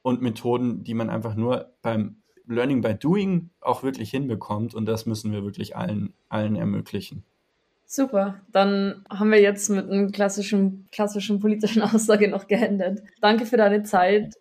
und 0.02 0.20
Methoden, 0.20 0.82
die 0.82 0.94
man 0.94 1.10
einfach 1.10 1.36
nur 1.36 1.70
beim 1.80 2.16
Learning 2.44 2.80
by 2.80 2.92
Doing 2.92 3.50
auch 3.60 3.84
wirklich 3.84 4.10
hinbekommt. 4.10 4.74
Und 4.74 4.86
das 4.86 5.06
müssen 5.06 5.30
wir 5.30 5.44
wirklich 5.44 5.76
allen, 5.76 6.12
allen 6.28 6.56
ermöglichen. 6.56 7.22
Super, 7.84 8.40
dann 8.50 9.04
haben 9.08 9.30
wir 9.30 9.40
jetzt 9.40 9.70
mit 9.70 9.88
einer 9.88 10.10
klassischen, 10.10 10.88
klassischen 10.90 11.38
politischen 11.38 11.82
Aussage 11.94 12.26
noch 12.26 12.48
geendet. 12.48 13.00
Danke 13.20 13.46
für 13.46 13.58
deine 13.58 13.84
Zeit. 13.84 14.34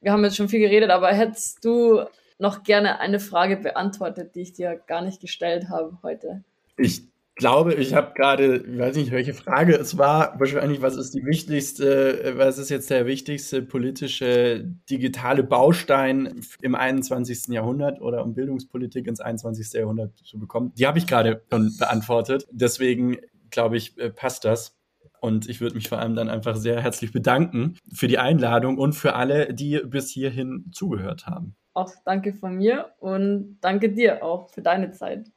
Wir 0.00 0.12
haben 0.12 0.24
jetzt 0.24 0.36
schon 0.36 0.48
viel 0.48 0.60
geredet, 0.60 0.88
aber 0.88 1.08
hättest 1.08 1.62
du 1.66 2.00
noch 2.38 2.62
gerne 2.62 2.98
eine 2.98 3.20
Frage 3.20 3.58
beantwortet, 3.58 4.34
die 4.36 4.40
ich 4.40 4.54
dir 4.54 4.80
gar 4.86 5.02
nicht 5.02 5.20
gestellt 5.20 5.68
habe 5.68 5.98
heute? 6.02 6.44
Ich 6.78 7.02
glaube, 7.38 7.74
ich 7.74 7.94
habe 7.94 8.12
gerade, 8.14 8.58
ich 8.58 8.78
weiß 8.78 8.96
nicht, 8.96 9.10
welche 9.10 9.32
Frage 9.32 9.74
es 9.74 9.96
war, 9.96 10.38
wahrscheinlich, 10.38 10.82
was 10.82 10.96
ist 10.96 11.14
die 11.14 11.24
wichtigste, 11.24 12.34
was 12.36 12.58
ist 12.58 12.68
jetzt 12.68 12.90
der 12.90 13.06
wichtigste 13.06 13.62
politische 13.62 14.64
digitale 14.90 15.42
Baustein 15.42 16.42
im 16.60 16.74
21. 16.74 17.48
Jahrhundert 17.48 18.00
oder 18.02 18.22
um 18.22 18.34
Bildungspolitik 18.34 19.06
ins 19.06 19.20
21. 19.20 19.72
Jahrhundert 19.72 20.18
zu 20.18 20.38
bekommen? 20.38 20.72
Die 20.76 20.86
habe 20.86 20.98
ich 20.98 21.06
gerade 21.06 21.42
schon 21.50 21.74
beantwortet. 21.78 22.46
Deswegen 22.50 23.16
glaube 23.50 23.78
ich, 23.78 23.96
äh, 23.98 24.10
passt 24.10 24.44
das. 24.44 24.76
Und 25.20 25.48
ich 25.48 25.60
würde 25.60 25.74
mich 25.74 25.88
vor 25.88 25.98
allem 25.98 26.14
dann 26.14 26.28
einfach 26.28 26.56
sehr 26.56 26.80
herzlich 26.80 27.12
bedanken 27.12 27.76
für 27.92 28.06
die 28.06 28.18
Einladung 28.18 28.78
und 28.78 28.92
für 28.92 29.14
alle, 29.14 29.52
die 29.52 29.80
bis 29.84 30.10
hierhin 30.10 30.66
zugehört 30.72 31.26
haben. 31.26 31.56
Auch 31.74 31.90
danke 32.04 32.34
von 32.34 32.56
mir 32.56 32.92
und 32.98 33.58
danke 33.60 33.92
dir 33.92 34.22
auch 34.22 34.50
für 34.50 34.62
deine 34.62 34.92
Zeit. 34.92 35.30